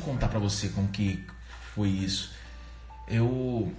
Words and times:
eu 0.00 0.04
contar 0.04 0.28
para 0.28 0.38
você 0.38 0.68
como 0.70 0.88
que 0.88 1.24
foi 1.74 1.88
isso. 1.88 2.32
Eu 3.06 3.72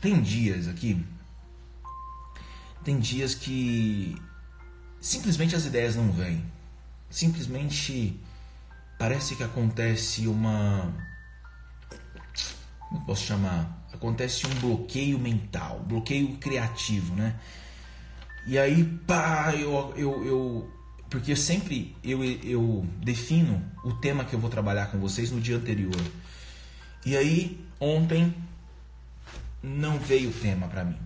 tem 0.00 0.20
dias 0.20 0.66
aqui, 0.66 1.04
tem 2.84 2.98
dias 2.98 3.34
que 3.34 4.16
simplesmente 5.00 5.54
as 5.54 5.64
ideias 5.64 5.96
não 5.96 6.10
vêm. 6.10 6.44
Simplesmente 7.08 8.18
parece 8.98 9.36
que 9.36 9.42
acontece 9.42 10.26
uma 10.26 10.92
como 12.90 13.04
posso 13.06 13.24
chamar? 13.24 13.86
Acontece 13.92 14.46
um 14.46 14.54
bloqueio 14.60 15.18
mental, 15.18 15.80
bloqueio 15.86 16.36
criativo, 16.38 17.14
né? 17.14 17.38
E 18.46 18.58
aí, 18.58 18.84
pá, 19.06 19.54
eu, 19.54 19.92
eu, 19.96 20.24
eu 20.24 20.79
porque 21.10 21.34
sempre 21.34 21.94
eu, 22.04 22.24
eu 22.24 22.86
defino 23.02 23.60
o 23.84 23.92
tema 23.94 24.24
que 24.24 24.32
eu 24.32 24.38
vou 24.38 24.48
trabalhar 24.48 24.86
com 24.86 24.98
vocês 24.98 25.32
no 25.32 25.40
dia 25.40 25.56
anterior. 25.56 26.00
E 27.04 27.16
aí, 27.16 27.60
ontem 27.80 28.32
não 29.60 29.98
veio 29.98 30.30
o 30.30 30.32
tema 30.32 30.68
para 30.68 30.84
mim. 30.84 30.96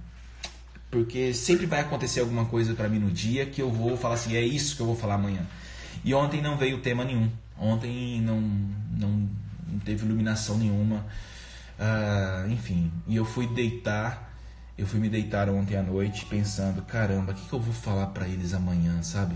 Porque 0.91 1.33
sempre 1.33 1.65
vai 1.65 1.81
acontecer 1.81 2.21
alguma 2.21 2.45
coisa 2.45 2.75
para 2.75 2.89
mim 2.89 2.99
no 2.99 3.11
dia 3.11 3.47
que 3.47 3.63
eu 3.63 3.73
vou 3.73 3.97
falar 3.97 4.15
assim, 4.15 4.37
é 4.37 4.43
isso 4.43 4.77
que 4.77 4.83
eu 4.83 4.87
vou 4.87 4.95
falar 4.95 5.15
amanhã. 5.15 5.45
E 6.05 6.13
ontem 6.15 6.43
não 6.43 6.59
veio 6.59 6.83
tema 6.83 7.03
nenhum. 7.03 7.31
Ontem 7.59 8.21
não, 8.21 8.41
não, 8.41 9.29
não 9.67 9.79
teve 9.79 10.05
iluminação 10.05 10.59
nenhuma. 10.59 11.07
Ah, 11.79 12.45
enfim, 12.51 12.93
e 13.09 13.17
eu 13.17 13.25
fui 13.25 13.47
deitar, 13.47 14.37
eu 14.77 14.87
fui 14.87 15.01
me 15.01 15.09
deitar 15.09 15.49
ontem 15.49 15.77
à 15.77 15.83
noite 15.83 16.27
pensando, 16.27 16.83
caramba, 16.83 17.33
o 17.33 17.35
que, 17.35 17.49
que 17.49 17.53
eu 17.53 17.61
vou 17.61 17.73
falar 17.73 18.09
para 18.09 18.29
eles 18.29 18.53
amanhã, 18.53 19.03
sabe? 19.03 19.35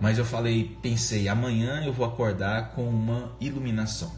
Mas 0.00 0.16
eu 0.16 0.24
falei, 0.24 0.78
pensei, 0.80 1.28
amanhã 1.28 1.84
eu 1.84 1.92
vou 1.92 2.06
acordar 2.06 2.70
com 2.70 2.88
uma 2.88 3.32
iluminação. 3.40 4.12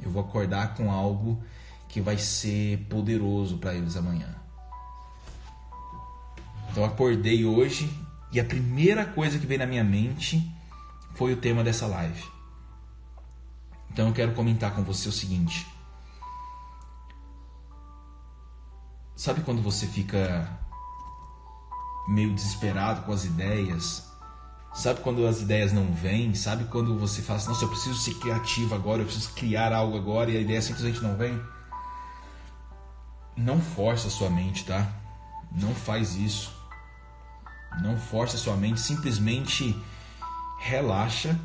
Eu 0.00 0.10
vou 0.10 0.22
acordar 0.22 0.74
com 0.74 0.90
algo 0.90 1.42
que 1.88 2.00
vai 2.00 2.18
ser 2.18 2.78
poderoso 2.88 3.58
para 3.58 3.74
eles 3.74 3.96
amanhã. 3.96 4.34
Então 6.70 6.84
acordei 6.84 7.44
hoje 7.44 7.90
e 8.30 8.38
a 8.38 8.44
primeira 8.44 9.04
coisa 9.04 9.38
que 9.38 9.46
veio 9.46 9.60
na 9.60 9.66
minha 9.66 9.82
mente 9.82 10.46
foi 11.14 11.32
o 11.32 11.36
tema 11.36 11.64
dessa 11.64 11.86
live. 11.86 12.22
Então 13.90 14.08
eu 14.08 14.12
quero 14.12 14.32
comentar 14.32 14.74
com 14.74 14.82
você 14.82 15.08
o 15.08 15.12
seguinte. 15.12 15.66
Sabe 19.16 19.40
quando 19.40 19.62
você 19.62 19.86
fica 19.86 20.60
meio 22.06 22.34
desesperado 22.34 23.02
com 23.02 23.12
as 23.12 23.24
ideias, 23.24 24.06
Sabe 24.76 25.00
quando 25.00 25.26
as 25.26 25.40
ideias 25.40 25.72
não 25.72 25.90
vêm? 25.90 26.34
Sabe 26.34 26.64
quando 26.64 26.98
você 26.98 27.22
fala 27.22 27.38
assim, 27.38 27.48
nossa, 27.48 27.64
eu 27.64 27.68
preciso 27.70 27.98
ser 27.98 28.12
criativo 28.16 28.74
agora, 28.74 29.00
eu 29.00 29.06
preciso 29.06 29.32
criar 29.32 29.72
algo 29.72 29.96
agora 29.96 30.30
e 30.30 30.36
a 30.36 30.40
ideia 30.40 30.60
simplesmente 30.60 31.02
não 31.02 31.16
vem? 31.16 31.40
Não 33.34 33.58
força 33.58 34.08
a 34.08 34.10
sua 34.10 34.28
mente, 34.28 34.66
tá? 34.66 34.86
Não 35.50 35.74
faz 35.74 36.14
isso. 36.16 36.54
Não 37.80 37.96
força 37.96 38.36
a 38.36 38.38
sua 38.38 38.54
mente, 38.54 38.78
simplesmente 38.78 39.74
relaxa, 40.58 41.38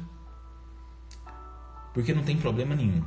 porque 1.93 2.13
não 2.13 2.23
tem 2.23 2.35
problema 2.35 2.75
nenhum. 2.75 3.01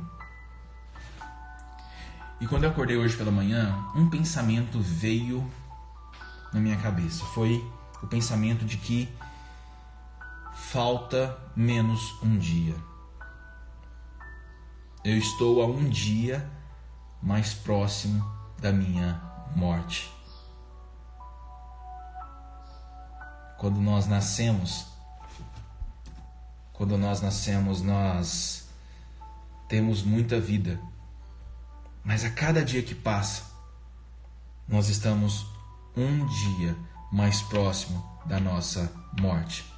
E 2.41 2.47
quando 2.47 2.63
eu 2.63 2.71
acordei 2.71 2.97
hoje 2.97 3.15
pela 3.15 3.31
manhã, 3.31 3.77
um 3.95 4.09
pensamento 4.09 4.79
veio 4.79 5.47
na 6.51 6.59
minha 6.59 6.77
cabeça. 6.77 7.23
Foi 7.25 7.63
o 8.01 8.07
pensamento 8.07 8.65
de 8.65 8.77
que 8.77 9.07
falta 10.71 11.37
menos 11.55 12.21
um 12.23 12.37
dia. 12.37 12.75
Eu 15.03 15.17
estou 15.17 15.61
a 15.61 15.67
um 15.67 15.87
dia 15.87 16.49
mais 17.21 17.53
próximo 17.53 18.25
da 18.59 18.71
minha 18.71 19.21
morte. 19.55 20.11
Quando 23.59 23.79
nós 23.79 24.07
nascemos, 24.07 24.87
quando 26.73 26.97
nós 26.97 27.21
nascemos, 27.21 27.81
nós 27.81 28.67
temos 29.69 30.01
muita 30.01 30.39
vida. 30.39 30.79
Mas 32.03 32.25
a 32.25 32.31
cada 32.31 32.65
dia 32.65 32.81
que 32.81 32.95
passa, 32.95 33.43
nós 34.67 34.89
estamos 34.89 35.45
um 35.95 36.25
dia 36.25 36.75
mais 37.11 37.41
próximo 37.43 38.03
da 38.25 38.39
nossa 38.39 38.91
morte. 39.19 39.74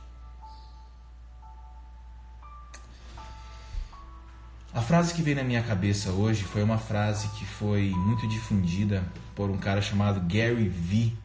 A 4.74 4.82
frase 4.82 5.14
que 5.14 5.22
veio 5.22 5.38
na 5.38 5.44
minha 5.44 5.64
cabeça 5.64 6.12
hoje 6.12 6.44
foi 6.44 6.62
uma 6.62 6.78
frase 6.78 7.30
que 7.30 7.46
foi 7.46 7.90
muito 7.96 8.28
difundida 8.28 9.04
por 9.34 9.50
um 9.50 9.58
cara 9.58 9.82
chamado 9.82 10.20
Gary 10.22 10.68
Vee. 10.68 11.18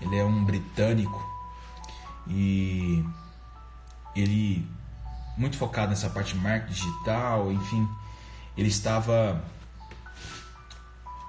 Ele 0.00 0.16
é 0.16 0.24
um 0.24 0.44
britânico 0.44 1.28
e 2.28 3.04
ele 4.14 4.66
muito 5.36 5.56
focado 5.56 5.90
nessa 5.90 6.08
parte 6.08 6.34
de 6.34 6.40
marketing 6.40 6.72
digital, 6.72 7.50
enfim, 7.52 7.88
ele 8.56 8.68
estava 8.68 9.42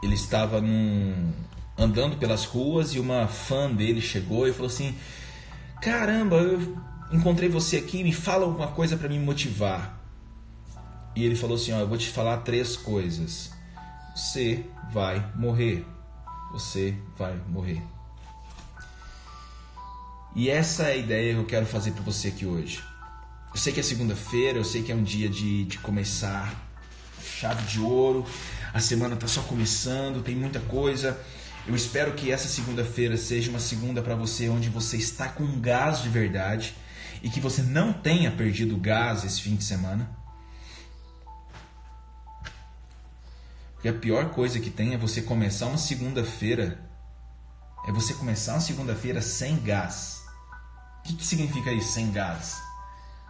ele 0.03 0.15
estava 0.15 0.61
num, 0.61 1.33
andando 1.77 2.17
pelas 2.17 2.45
ruas 2.45 2.93
e 2.93 2.99
uma 2.99 3.27
fã 3.27 3.71
dele 3.71 4.01
chegou 4.01 4.47
e 4.47 4.53
falou 4.53 4.67
assim: 4.67 4.95
"Caramba, 5.81 6.37
eu 6.37 6.77
encontrei 7.11 7.49
você 7.49 7.77
aqui, 7.77 8.03
me 8.03 8.13
fala 8.13 8.45
alguma 8.45 8.67
coisa 8.67 8.95
para 8.95 9.09
me 9.09 9.19
motivar". 9.19 10.00
E 11.15 11.25
ele 11.25 11.35
falou 11.35 11.55
assim: 11.55 11.71
ó, 11.71 11.79
eu 11.79 11.87
vou 11.87 11.97
te 11.97 12.09
falar 12.09 12.37
três 12.37 12.75
coisas. 12.75 13.51
Você 14.15 14.65
vai 14.91 15.31
morrer. 15.35 15.85
Você 16.51 16.95
vai 17.17 17.35
morrer. 17.47 17.81
E 20.35 20.49
essa 20.49 20.83
é 20.83 20.93
a 20.93 20.95
ideia 20.95 21.33
que 21.33 21.39
eu 21.39 21.45
quero 21.45 21.65
fazer 21.65 21.91
para 21.91 22.03
você 22.03 22.29
aqui 22.29 22.45
hoje. 22.45 22.81
Eu 23.53 23.57
sei 23.57 23.73
que 23.73 23.81
é 23.81 23.83
segunda-feira, 23.83 24.57
eu 24.57 24.63
sei 24.63 24.81
que 24.81 24.91
é 24.91 24.95
um 24.95 25.03
dia 25.03 25.27
de, 25.27 25.65
de 25.65 25.77
começar 25.79 26.53
chave 27.21 27.63
de 27.63 27.79
ouro. 27.79 28.25
A 28.73 28.79
semana 28.79 29.15
está 29.15 29.27
só 29.27 29.41
começando, 29.41 30.23
tem 30.23 30.35
muita 30.35 30.59
coisa. 30.59 31.19
Eu 31.67 31.75
espero 31.75 32.13
que 32.13 32.31
essa 32.31 32.47
segunda-feira 32.47 33.17
seja 33.17 33.49
uma 33.49 33.59
segunda 33.59 34.01
para 34.01 34.15
você 34.15 34.47
onde 34.47 34.69
você 34.69 34.97
está 34.97 35.27
com 35.27 35.59
gás 35.59 36.01
de 36.01 36.09
verdade 36.09 36.73
e 37.21 37.29
que 37.29 37.39
você 37.39 37.61
não 37.61 37.93
tenha 37.93 38.31
perdido 38.31 38.77
gás 38.77 39.23
esse 39.23 39.41
fim 39.41 39.55
de 39.55 39.63
semana 39.63 40.20
Porque 43.81 43.89
a 43.89 43.93
pior 43.93 44.29
coisa 44.29 44.59
que 44.59 44.69
tem 44.69 44.93
é 44.93 44.97
você 44.97 45.23
começar 45.23 45.65
uma 45.65 45.77
segunda-feira. 45.77 46.79
É 47.87 47.91
você 47.91 48.13
começar 48.13 48.53
uma 48.53 48.61
segunda-feira 48.61 49.23
sem 49.23 49.59
gás. 49.59 50.21
O 50.99 51.01
que, 51.01 51.15
que 51.15 51.25
significa 51.25 51.71
isso, 51.71 51.93
sem 51.93 52.11
gás? 52.11 52.61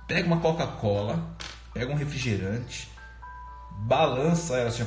Pega 0.05 0.27
uma 0.27 0.41
Coca-Cola, 0.41 1.37
pega 1.73 1.93
um 1.93 1.95
refrigerante, 1.95 2.91
balança 3.87 4.57
ela 4.57 4.67
assim, 4.67 4.85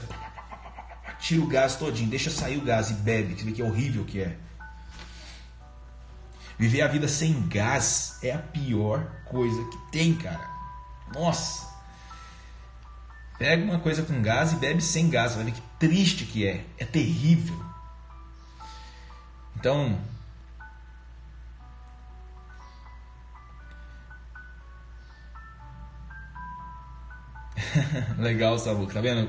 tira 1.19 1.43
o 1.43 1.47
gás 1.47 1.77
todinho, 1.77 2.11
deixa 2.11 2.31
sair 2.31 2.59
o 2.59 2.65
gás 2.65 2.91
e 2.91 2.95
bebe, 2.95 3.35
que 3.35 3.43
vê 3.43 3.53
que 3.53 3.63
é 3.63 3.65
horrível 3.65 4.05
que 4.05 4.21
é. 4.21 4.37
Viver 6.59 6.83
a 6.83 6.89
vida 6.89 7.09
sem 7.09 7.49
gás 7.49 8.19
é 8.23 8.33
a 8.33 8.39
pior 8.39 9.03
coisa 9.25 9.65
que 9.71 9.79
tem, 9.91 10.15
cara. 10.15 10.47
Nossa. 11.15 11.74
Pega 13.39 13.65
uma 13.65 13.79
coisa 13.81 14.03
com 14.03 14.23
gás 14.23 14.53
e 14.53 14.57
bebe 14.57 14.81
sem 14.81 15.11
gás. 15.11 15.35
Ver 15.35 15.51
que 15.51 15.63
triste 15.79 16.25
que 16.25 16.47
é. 16.47 16.65
É 16.79 16.85
terrível. 16.85 17.61
Então. 19.57 19.99
Legal, 28.19 28.59
Sabu. 28.59 28.87
Tá 28.87 29.01
vendo? 29.01 29.29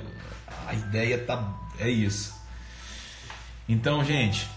A 0.68 0.74
ideia 0.74 1.18
tá. 1.25 1.51
É 1.80 1.90
isso. 1.90 2.36
Então, 3.68 4.04
gente. 4.06 4.48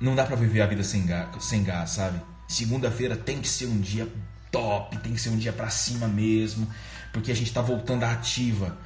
Não 0.00 0.16
dá 0.16 0.24
pra 0.26 0.34
viver 0.34 0.60
a 0.60 0.66
vida 0.66 0.82
sem 0.82 1.06
gás, 1.06 1.44
sem 1.44 1.62
gás 1.62 1.90
sabe? 1.90 2.20
Segunda-feira 2.48 3.16
tem 3.16 3.40
que 3.40 3.48
ser 3.48 3.66
um 3.66 3.80
dia 3.80 4.08
top, 4.50 4.98
tem 4.98 5.14
que 5.14 5.20
ser 5.20 5.30
um 5.30 5.38
dia 5.38 5.52
pra 5.52 5.70
cima 5.70 6.08
mesmo 6.08 6.68
porque 7.14 7.30
a 7.30 7.34
gente 7.34 7.46
está 7.46 7.62
voltando 7.62 8.02
à 8.02 8.10
ativa. 8.10 8.76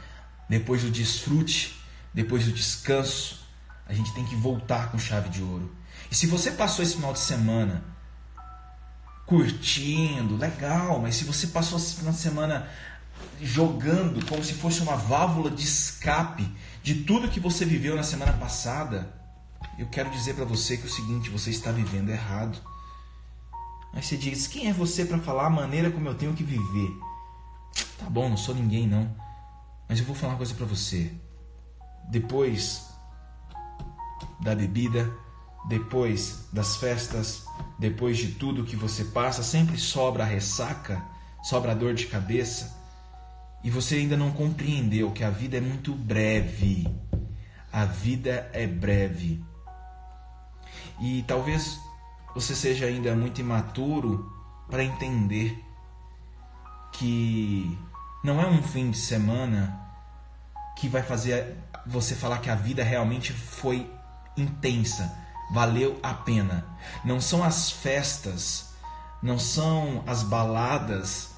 Depois 0.51 0.83
do 0.83 0.91
desfrute, 0.91 1.81
depois 2.13 2.45
do 2.45 2.53
descanso, 2.53 3.41
a 3.87 3.95
gente 3.95 4.13
tem 4.13 4.25
que 4.27 4.37
voltar 4.37 4.93
com 4.93 4.99
chave 4.99 5.31
de 5.31 5.43
ouro. 5.43 5.75
E 6.11 6.15
se 6.15 6.27
você 6.27 6.51
passou 6.51 6.85
esse 6.85 6.97
final 6.97 7.15
de 7.15 7.21
semana 7.21 7.83
curtindo, 9.25 10.37
legal, 10.37 11.01
mas 11.01 11.17
se 11.17 11.25
você 11.25 11.47
passou 11.47 11.79
esse 11.79 11.97
final 11.97 12.13
de 12.13 12.19
semana 12.19 12.69
jogando 13.41 14.25
como 14.27 14.45
se 14.45 14.53
fosse 14.53 14.83
uma 14.83 14.97
válvula 14.97 15.51
de 15.51 15.65
escape 15.65 16.47
de 16.83 16.97
tudo 16.97 17.29
que 17.29 17.41
você 17.41 17.65
viveu 17.65 17.97
na 17.97 18.03
semana 18.03 18.35
passada, 18.35 19.11
eu 19.79 19.87
quero 19.87 20.11
dizer 20.11 20.35
para 20.35 20.45
você 20.45 20.77
que 20.77 20.83
é 20.83 20.87
o 20.87 20.93
seguinte, 20.93 21.31
você 21.31 21.49
está 21.49 21.73
vivendo 21.73 22.11
errado. 22.11 22.59
Aí 23.95 24.03
você 24.03 24.19
diz: 24.19 24.47
"Quem 24.47 24.69
é 24.69 24.73
você 24.73 25.07
para 25.07 25.19
falar 25.19 25.47
a 25.47 25.51
maneira 25.51 25.91
como 25.91 26.07
eu 26.07 26.15
tenho 26.15 26.35
que 26.35 26.45
viver?" 26.45 27.08
Tá 27.99 28.09
bom, 28.09 28.29
não 28.29 28.37
sou 28.37 28.55
ninguém 28.55 28.87
não. 28.87 29.15
Mas 29.89 29.99
eu 29.99 30.05
vou 30.05 30.15
falar 30.15 30.33
uma 30.33 30.39
coisa 30.39 30.55
para 30.55 30.67
você. 30.67 31.13
Depois 32.11 32.89
da 34.41 34.55
bebida, 34.55 35.13
depois 35.69 36.49
das 36.53 36.77
festas, 36.77 37.45
depois 37.79 38.17
de 38.17 38.29
tudo 38.33 38.65
que 38.65 38.77
você 38.77 39.05
passa, 39.05 39.43
sempre 39.43 39.77
sobra 39.77 40.23
a 40.23 40.27
ressaca, 40.27 41.03
sobra 41.43 41.73
a 41.73 41.75
dor 41.75 41.95
de 41.95 42.07
cabeça. 42.07 42.77
E 43.63 43.71
você 43.71 43.97
ainda 43.97 44.17
não 44.17 44.31
compreendeu 44.31 45.11
que 45.11 45.25
a 45.25 45.31
vida 45.31 45.57
é 45.57 45.61
muito 45.61 45.93
breve. 45.93 46.87
A 47.73 47.85
vida 47.85 48.49
é 48.53 48.67
breve. 48.67 49.45
E 51.01 51.23
talvez 51.27 51.79
você 52.35 52.55
seja 52.55 52.87
ainda 52.87 53.15
muito 53.15 53.41
imaturo 53.41 54.33
para 54.69 54.85
entender 54.85 55.65
que 56.93 57.79
não 58.29 58.43
é 58.43 58.47
um 58.47 58.63
fim 58.63 58.91
de 58.91 58.99
semana 58.99 59.81
que 60.77 60.87
vai 60.87 61.03
fazer 61.03 61.57
você 61.87 62.15
falar 62.15 62.41
que 62.41 62.51
a 62.51 62.55
vida 62.55 62.85
realmente 62.85 63.33
foi 63.33 63.91
intensa, 64.37 65.17
valeu 65.51 65.99
a 66.03 66.13
pena. 66.13 66.67
Não 67.03 67.23
são 67.23 67.43
as 67.43 67.71
festas, 67.71 68.75
não 69.23 69.39
são 69.39 70.05
as 70.07 70.23
baladas 70.23 71.31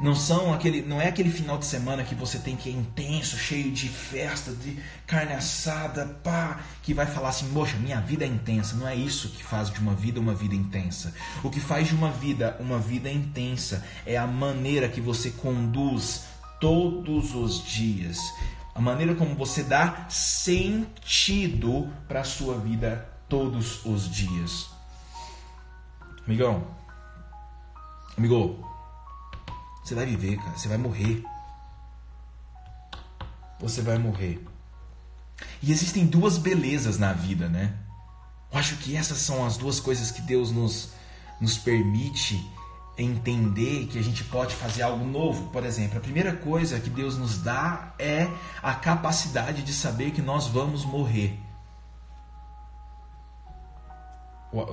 não 0.00 0.14
são 0.14 0.52
aquele, 0.52 0.82
não 0.82 1.00
é 1.00 1.08
aquele 1.08 1.30
final 1.30 1.56
de 1.56 1.66
semana 1.66 2.02
que 2.02 2.14
você 2.14 2.38
tem 2.38 2.56
que 2.56 2.68
ir 2.68 2.76
intenso, 2.76 3.36
cheio 3.36 3.70
de 3.70 3.88
festa, 3.88 4.50
de 4.52 4.78
carne 5.06 5.32
assada, 5.32 6.06
pá, 6.22 6.60
que 6.82 6.92
vai 6.92 7.06
falar 7.06 7.28
assim, 7.28 7.48
poxa, 7.52 7.76
minha 7.76 8.00
vida 8.00 8.24
é 8.24 8.28
intensa. 8.28 8.76
Não 8.76 8.88
é 8.88 8.94
isso 8.94 9.28
que 9.28 9.44
faz 9.44 9.70
de 9.70 9.78
uma 9.78 9.94
vida 9.94 10.18
uma 10.18 10.34
vida 10.34 10.54
intensa. 10.54 11.14
O 11.42 11.50
que 11.50 11.60
faz 11.60 11.88
de 11.88 11.94
uma 11.94 12.10
vida 12.10 12.56
uma 12.58 12.78
vida 12.78 13.10
intensa 13.10 13.84
é 14.04 14.16
a 14.16 14.26
maneira 14.26 14.88
que 14.88 15.00
você 15.00 15.30
conduz 15.30 16.24
todos 16.60 17.34
os 17.34 17.64
dias, 17.64 18.18
a 18.74 18.80
maneira 18.80 19.14
como 19.14 19.34
você 19.34 19.62
dá 19.62 20.06
sentido 20.08 21.88
para 22.08 22.20
a 22.20 22.24
sua 22.24 22.58
vida 22.58 23.08
todos 23.28 23.84
os 23.84 24.10
dias. 24.10 24.70
Amigão, 26.26 26.66
amigo, 28.16 28.73
você 29.84 29.94
vai 29.94 30.06
viver, 30.06 30.38
cara. 30.38 30.56
Você 30.56 30.66
vai 30.66 30.78
morrer. 30.78 31.22
Você 33.60 33.82
vai 33.82 33.98
morrer. 33.98 34.42
E 35.62 35.70
existem 35.70 36.06
duas 36.06 36.38
belezas 36.38 36.98
na 36.98 37.12
vida, 37.12 37.48
né? 37.48 37.74
Eu 38.50 38.58
acho 38.58 38.76
que 38.78 38.96
essas 38.96 39.18
são 39.18 39.44
as 39.44 39.56
duas 39.56 39.80
coisas 39.80 40.10
que 40.10 40.22
Deus 40.22 40.50
nos, 40.50 40.92
nos 41.40 41.58
permite 41.58 42.40
entender 42.96 43.86
que 43.86 43.98
a 43.98 44.02
gente 44.02 44.24
pode 44.24 44.54
fazer 44.54 44.82
algo 44.82 45.04
novo. 45.04 45.50
Por 45.50 45.64
exemplo, 45.64 45.98
a 45.98 46.00
primeira 46.00 46.34
coisa 46.34 46.80
que 46.80 46.88
Deus 46.88 47.18
nos 47.18 47.38
dá 47.38 47.94
é 47.98 48.28
a 48.62 48.74
capacidade 48.74 49.62
de 49.62 49.72
saber 49.72 50.12
que 50.12 50.22
nós 50.22 50.46
vamos 50.46 50.84
morrer. 50.84 51.38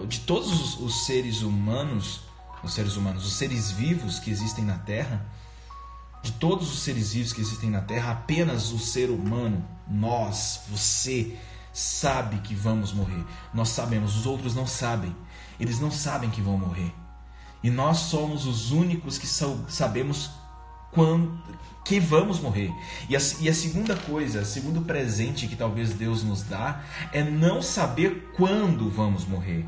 De 0.08 0.19
todos 0.19 0.80
os, 0.80 1.06
seres 1.06 1.42
humanos, 1.42 2.22
os 2.63 2.74
seres 2.74 2.96
humanos, 2.96 3.25
os 3.25 3.34
seres 3.34 3.72
vivos 3.72 4.19
que 4.19 4.30
existem 4.30 4.63
na 4.63 4.78
Terra, 4.78 5.25
de 6.22 6.31
todos 6.34 6.72
os 6.72 6.81
seres 6.81 7.13
vivos 7.13 7.34
que 7.34 7.42
existem 7.42 7.69
na 7.69 7.81
Terra, 7.81 8.12
apenas 8.12 8.72
o 8.72 8.80
ser 8.80 9.10
humano, 9.10 9.66
nós, 9.88 10.62
você, 10.69 11.36
sabe 11.74 12.38
que 12.40 12.54
vamos 12.54 12.92
morrer. 12.94 13.24
Nós 13.54 13.69
sabemos, 13.69 14.16
os 14.16 14.25
outros 14.25 14.54
não 14.54 14.68
sabem. 14.68 15.16
Eles 15.60 15.80
não 15.80 15.92
sabem 15.92 16.30
que 16.30 16.42
vão 16.42 16.58
morrer. 16.58 16.94
E 17.63 17.69
nós 17.69 17.98
somos 17.98 18.46
os 18.46 18.72
únicos 18.72 19.18
que 19.18 19.28
sabemos 19.28 20.31
quando 20.92 21.40
que 21.86 22.00
vamos 22.00 22.40
morrer. 22.40 22.72
E 23.10 23.16
a, 23.16 23.19
e 23.40 23.50
a 23.50 23.54
segunda 23.54 23.96
coisa, 23.96 24.42
o 24.42 24.46
segundo 24.46 24.81
presente 24.81 25.48
que 25.48 25.56
talvez 25.56 25.94
Deus 25.94 26.24
nos 26.24 26.44
dá 26.44 26.84
é 27.12 27.24
não 27.24 27.62
saber 27.62 28.31
quando 28.36 28.90
vamos 28.90 29.25
morrer. 29.25 29.66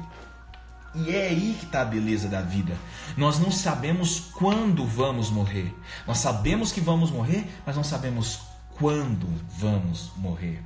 E 0.95 1.09
é 1.09 1.27
aí 1.29 1.55
que 1.59 1.65
está 1.65 1.81
a 1.81 1.85
beleza 1.85 2.27
da 2.27 2.41
vida. 2.41 2.77
Nós 3.17 3.39
não 3.39 3.51
sabemos 3.51 4.19
quando 4.19 4.85
vamos 4.85 5.29
morrer. 5.29 5.75
Nós 6.05 6.19
sabemos 6.19 6.71
que 6.71 6.79
vamos 6.79 7.09
morrer, 7.09 7.47
mas 7.65 7.75
não 7.75 7.83
sabemos 7.83 8.41
quando 8.77 9.27
vamos 9.57 10.11
morrer. 10.17 10.63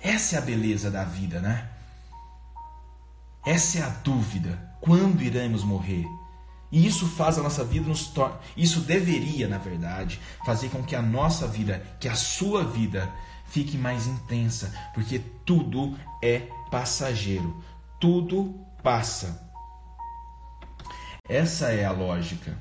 Essa 0.00 0.36
é 0.36 0.38
a 0.38 0.42
beleza 0.42 0.90
da 0.90 1.04
vida, 1.04 1.40
né? 1.40 1.68
Essa 3.44 3.78
é 3.78 3.82
a 3.82 3.88
dúvida. 3.88 4.70
Quando 4.80 5.22
iremos 5.22 5.64
morrer? 5.64 6.06
E 6.70 6.86
isso 6.86 7.06
faz 7.08 7.38
a 7.38 7.42
nossa 7.42 7.64
vida 7.64 7.88
nos 7.88 8.06
tornar. 8.06 8.40
Isso 8.56 8.80
deveria, 8.80 9.48
na 9.48 9.58
verdade, 9.58 10.20
fazer 10.46 10.68
com 10.68 10.82
que 10.82 10.94
a 10.94 11.02
nossa 11.02 11.46
vida, 11.46 11.84
que 11.98 12.08
a 12.08 12.14
sua 12.14 12.64
vida, 12.64 13.12
fique 13.46 13.76
mais 13.76 14.06
intensa, 14.06 14.72
porque 14.94 15.18
tudo 15.44 15.98
é 16.22 16.46
passageiro 16.70 17.60
tudo 18.00 18.66
passa. 18.82 19.50
Essa 21.28 21.70
é 21.70 21.84
a 21.84 21.92
lógica. 21.92 22.56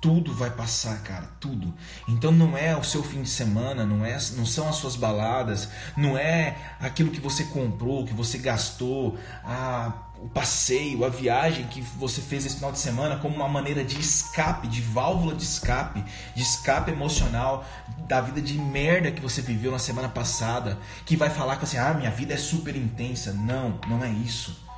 Tudo 0.00 0.32
vai 0.32 0.50
passar, 0.50 1.02
cara, 1.02 1.26
tudo. 1.38 1.74
Então 2.08 2.32
não 2.32 2.56
é 2.56 2.74
o 2.74 2.82
seu 2.82 3.02
fim 3.02 3.20
de 3.20 3.28
semana, 3.28 3.84
não 3.84 4.02
é, 4.02 4.16
não 4.36 4.46
são 4.46 4.66
as 4.66 4.76
suas 4.76 4.96
baladas, 4.96 5.68
não 5.94 6.16
é 6.16 6.56
aquilo 6.80 7.10
que 7.10 7.20
você 7.20 7.44
comprou, 7.44 8.06
que 8.06 8.14
você 8.14 8.38
gastou, 8.38 9.18
a, 9.44 10.09
o 10.22 10.28
passeio, 10.28 11.04
a 11.04 11.08
viagem 11.08 11.66
que 11.66 11.80
você 11.80 12.20
fez 12.20 12.44
esse 12.44 12.56
final 12.56 12.70
de 12.70 12.78
semana 12.78 13.16
como 13.16 13.34
uma 13.34 13.48
maneira 13.48 13.82
de 13.82 13.98
escape, 13.98 14.68
de 14.68 14.82
válvula 14.82 15.34
de 15.34 15.42
escape, 15.42 16.04
de 16.34 16.42
escape 16.42 16.90
emocional 16.90 17.64
da 18.06 18.20
vida 18.20 18.40
de 18.40 18.58
merda 18.58 19.10
que 19.10 19.20
você 19.20 19.40
viveu 19.40 19.72
na 19.72 19.78
semana 19.78 20.08
passada, 20.08 20.78
que 21.06 21.16
vai 21.16 21.30
falar 21.30 21.56
que 21.56 21.64
assim, 21.64 21.78
ah, 21.78 21.94
minha 21.94 22.10
vida 22.10 22.34
é 22.34 22.36
super 22.36 22.76
intensa. 22.76 23.32
Não, 23.32 23.80
não 23.88 24.04
é 24.04 24.10
isso. 24.10 24.68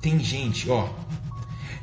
Tem 0.00 0.18
gente, 0.18 0.70
ó, 0.70 0.88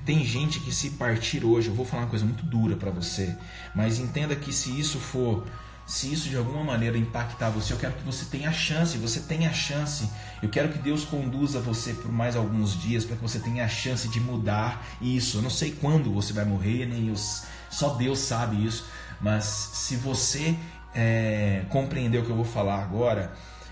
tem 0.04 0.24
gente 0.24 0.60
que 0.60 0.72
se 0.74 0.92
partir 0.92 1.46
hoje, 1.46 1.68
eu 1.68 1.76
vou 1.76 1.86
falar 1.86 2.04
uma 2.04 2.10
coisa 2.10 2.26
muito 2.26 2.44
dura 2.44 2.76
para 2.76 2.90
você, 2.90 3.38
mas 3.76 4.00
entenda 4.00 4.36
que 4.36 4.52
se 4.52 4.80
isso 4.80 4.98
for, 4.98 5.46
se 5.88 6.12
isso 6.12 6.28
de 6.28 6.36
alguma 6.36 6.66
maneira 6.66 6.98
impactar 6.98 7.50
você, 7.50 7.72
eu 7.72 7.78
quero 7.78 7.94
que 7.94 8.04
você 8.04 8.25
tenha 8.25 8.50
a 8.50 8.54
chance, 8.54 8.98
você 8.98 9.22
tenha 9.22 9.50
a 9.50 9.54
chance. 9.54 10.10
Eu 10.44 10.50
quero 10.50 10.68
que 10.68 10.78
Deus 10.78 11.06
conduza 11.06 11.62
você 11.62 11.94
por 11.94 12.12
mais 12.12 12.36
alguns 12.36 12.78
dias 12.78 13.06
para 13.06 13.16
que 13.16 13.22
você 13.22 13.39
tenha 13.39 13.63
a 13.63 13.69
chance 13.69 14.06
de 14.10 14.19
mudar 14.19 14.86
isso. 15.01 15.38
Eu 15.38 15.42
não 15.42 15.50
sei 15.50 15.72
quando 15.72 16.12
você 16.12 16.34
vai 16.34 16.44
morrer, 16.44 16.85
nem 16.85 17.09
os, 17.09 17.45
só 17.69 17.94
Deus 17.94 18.19
sabe 18.19 18.66
isso, 18.66 18.85
mas 19.21 19.45
se 19.45 19.95
você 19.95 20.57
é, 20.94 21.64
compreender 21.69 22.18
o 22.18 22.26
que 22.26 22.30
eu 22.31 22.35
vou 22.35 22.44
falar 22.44 22.83
agora, 22.83 23.31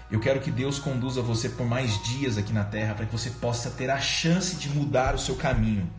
eu 0.10 0.22
quero 0.22 0.40
que 0.40 0.50
Deus 0.50 0.80
conduza 0.80 1.22
você 1.22 1.50
por 1.50 1.68
mais 1.68 2.01
dias 2.01 2.38
aqui 2.38 2.54
na 2.54 2.63
terra 2.63 2.94
para 2.94 3.06
que 3.06 3.12
você 3.12 3.30
possa 3.30 3.70
ter 3.72 3.90
a 3.90 4.00
chance 4.00 4.56
de 4.56 4.70
mudar 4.70 5.16
o 5.16 5.20
seu 5.20 5.36
caminho. 5.36 5.92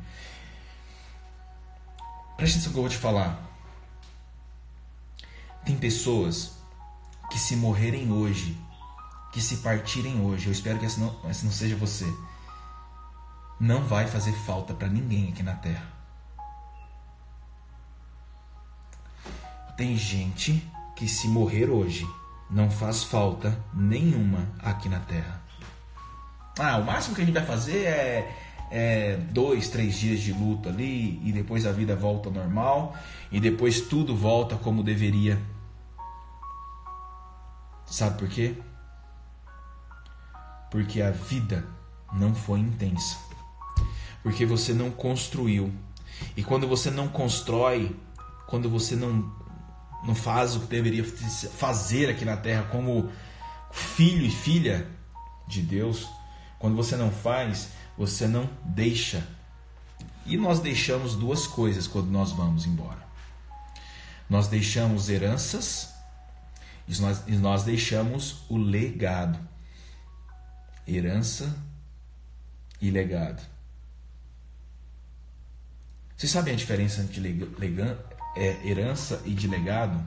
Preste 2.38 2.54
atenção 2.54 2.70
no 2.70 2.72
que 2.72 2.78
eu 2.78 2.82
vou 2.84 2.90
te 2.90 2.96
falar. 2.96 3.45
Tem 5.66 5.76
pessoas 5.76 6.52
que 7.30 7.38
se 7.38 7.56
morrerem 7.56 8.10
hoje, 8.10 8.56
que 9.32 9.40
se 9.40 9.58
partirem 9.58 10.20
hoje, 10.20 10.46
eu 10.46 10.52
espero 10.52 10.78
que 10.78 10.86
essa 10.86 11.00
não, 11.00 11.14
essa 11.28 11.44
não 11.44 11.52
seja 11.52 11.76
você, 11.76 12.06
não 13.60 13.84
vai 13.84 14.06
fazer 14.06 14.32
falta 14.32 14.72
para 14.72 14.88
ninguém 14.88 15.28
aqui 15.28 15.42
na 15.42 15.54
terra. 15.54 15.92
Tem 19.76 19.94
gente 19.94 20.66
que 20.96 21.06
se 21.06 21.28
morrer 21.28 21.68
hoje 21.68 22.08
não 22.50 22.70
faz 22.70 23.04
falta 23.04 23.58
nenhuma 23.74 24.48
aqui 24.60 24.88
na 24.88 25.00
Terra. 25.00 25.42
Ah, 26.58 26.78
o 26.78 26.84
máximo 26.84 27.14
que 27.14 27.20
a 27.20 27.24
gente 27.24 27.34
vai 27.34 27.44
fazer 27.44 27.84
é, 27.84 28.34
é 28.70 29.16
dois, 29.30 29.68
três 29.68 29.98
dias 29.98 30.20
de 30.20 30.32
luta 30.32 30.70
ali 30.70 31.20
e 31.22 31.32
depois 31.32 31.66
a 31.66 31.72
vida 31.72 31.94
volta 31.94 32.30
ao 32.30 32.34
normal 32.34 32.96
e 33.30 33.38
depois 33.38 33.82
tudo 33.82 34.16
volta 34.16 34.56
como 34.56 34.82
deveria. 34.82 35.38
Sabe 37.86 38.18
por 38.18 38.28
quê? 38.28 38.54
Porque 40.70 41.00
a 41.00 41.12
vida 41.12 41.64
não 42.12 42.34
foi 42.34 42.58
intensa. 42.58 43.16
Porque 44.22 44.44
você 44.44 44.74
não 44.74 44.90
construiu. 44.90 45.72
E 46.36 46.42
quando 46.42 46.66
você 46.66 46.90
não 46.90 47.08
constrói, 47.08 47.94
quando 48.46 48.68
você 48.68 48.96
não 48.96 49.34
não 50.04 50.14
faz 50.14 50.54
o 50.54 50.60
que 50.60 50.66
deveria 50.66 51.04
fazer 51.04 52.08
aqui 52.10 52.24
na 52.24 52.36
terra 52.36 52.64
como 52.64 53.10
filho 53.72 54.24
e 54.24 54.30
filha 54.30 54.88
de 55.48 55.60
Deus, 55.62 56.06
quando 56.58 56.76
você 56.76 56.96
não 56.96 57.10
faz, 57.10 57.70
você 57.98 58.28
não 58.28 58.48
deixa. 58.64 59.26
E 60.24 60.36
nós 60.36 60.60
deixamos 60.60 61.16
duas 61.16 61.46
coisas 61.46 61.86
quando 61.86 62.08
nós 62.08 62.30
vamos 62.30 62.66
embora. 62.66 63.04
Nós 64.28 64.46
deixamos 64.48 65.08
heranças 65.08 65.95
e 66.88 67.00
nós, 67.00 67.22
e 67.26 67.32
nós 67.32 67.64
deixamos 67.64 68.44
o 68.48 68.56
legado. 68.56 69.38
Herança 70.86 71.56
e 72.80 72.90
legado. 72.90 73.42
Vocês 76.16 76.30
sabem 76.30 76.54
a 76.54 76.56
diferença 76.56 77.02
entre 77.02 77.20
é, 78.36 78.66
herança 78.66 79.20
e 79.24 79.34
de 79.34 79.48
legado? 79.48 80.02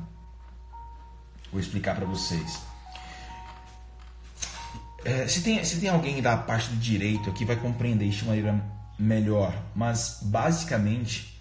Vou 1.51 1.59
explicar 1.59 1.95
para 1.95 2.05
vocês. 2.05 2.61
É, 5.03 5.27
se, 5.27 5.41
tem, 5.41 5.63
se 5.63 5.79
tem 5.79 5.89
alguém 5.89 6.21
da 6.21 6.37
parte 6.37 6.69
do 6.69 6.77
direito 6.77 7.29
aqui, 7.29 7.45
vai 7.45 7.55
compreender 7.55 8.05
isso 8.05 8.19
de 8.19 8.25
maneira 8.25 8.79
melhor. 8.97 9.53
Mas, 9.75 10.19
basicamente, 10.21 11.39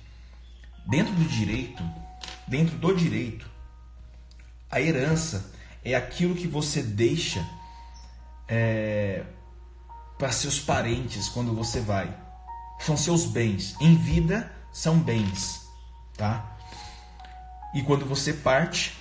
dentro 0.86 1.12
do 1.14 1.24
direito, 1.24 1.82
dentro 2.46 2.76
do 2.76 2.94
direito, 2.94 3.48
a 4.70 4.80
herança 4.80 5.50
é 5.84 5.94
aquilo 5.94 6.34
que 6.34 6.46
você 6.46 6.82
deixa 6.82 7.44
é, 8.46 9.24
para 10.18 10.32
seus 10.32 10.58
parentes 10.60 11.28
quando 11.28 11.54
você 11.54 11.80
vai. 11.80 12.14
São 12.80 12.96
seus 12.96 13.24
bens. 13.24 13.74
Em 13.80 13.96
vida, 13.96 14.52
são 14.72 14.98
bens. 14.98 15.60
Tá? 16.16 16.56
E 17.74 17.82
quando 17.82 18.04
você 18.04 18.32
parte, 18.32 18.96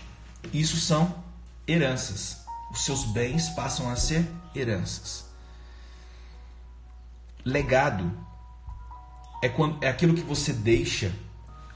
isso 0.54 0.78
são 0.78 1.24
heranças. 1.68 2.46
Os 2.72 2.86
seus 2.86 3.06
bens 3.06 3.50
passam 3.50 3.90
a 3.90 3.96
ser 3.96 4.28
heranças. 4.56 5.26
Legado 7.44 8.12
é, 9.42 9.50
quando, 9.50 9.84
é 9.84 9.90
aquilo 9.90 10.14
que 10.14 10.22
você 10.22 10.52
deixa 10.52 11.12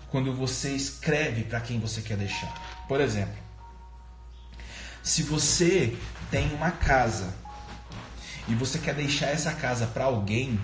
quando 0.09 0.33
você 0.33 0.75
escreve 0.75 1.43
para 1.43 1.61
quem 1.61 1.79
você 1.79 2.01
quer 2.01 2.17
deixar. 2.17 2.85
Por 2.87 2.99
exemplo, 2.99 3.35
se 5.03 5.23
você 5.23 5.97
tem 6.29 6.53
uma 6.53 6.71
casa 6.71 7.33
e 8.47 8.55
você 8.55 8.79
quer 8.79 8.95
deixar 8.95 9.27
essa 9.27 9.53
casa 9.53 9.87
para 9.87 10.05
alguém, 10.05 10.59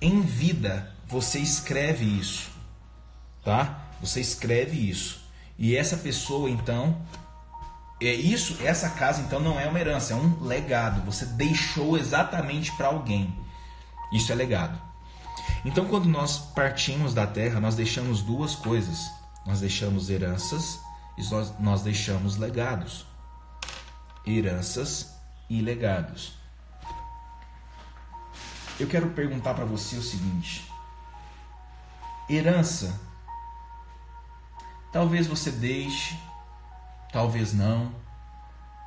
em 0.00 0.20
vida 0.22 0.92
você 1.06 1.38
escreve 1.38 2.04
isso, 2.04 2.50
tá? 3.44 3.88
Você 4.00 4.20
escreve 4.20 4.90
isso. 4.90 5.22
E 5.58 5.76
essa 5.76 5.96
pessoa 5.96 6.50
então 6.50 7.00
é 8.00 8.12
isso, 8.12 8.56
essa 8.62 8.90
casa 8.90 9.22
então 9.22 9.38
não 9.38 9.60
é 9.60 9.66
uma 9.68 9.78
herança, 9.78 10.12
é 10.12 10.16
um 10.16 10.42
legado. 10.42 11.04
Você 11.04 11.24
deixou 11.24 11.96
exatamente 11.96 12.72
para 12.72 12.88
alguém. 12.88 13.32
Isso 14.12 14.32
é 14.32 14.34
legado. 14.34 14.78
Então, 15.64 15.86
quando 15.86 16.08
nós 16.08 16.38
partimos 16.38 17.14
da 17.14 17.26
terra, 17.26 17.60
nós 17.60 17.76
deixamos 17.76 18.20
duas 18.22 18.54
coisas. 18.54 18.98
Nós 19.46 19.60
deixamos 19.60 20.10
heranças 20.10 20.80
e 21.16 21.22
nós, 21.30 21.58
nós 21.58 21.82
deixamos 21.82 22.36
legados. 22.36 23.06
Heranças 24.26 25.14
e 25.48 25.60
legados. 25.60 26.34
Eu 28.78 28.86
quero 28.86 29.10
perguntar 29.10 29.54
para 29.54 29.64
você 29.64 29.96
o 29.96 30.02
seguinte: 30.02 30.70
herança, 32.28 33.00
talvez 34.92 35.26
você 35.26 35.50
deixe, 35.50 36.18
talvez 37.12 37.52
não, 37.52 37.94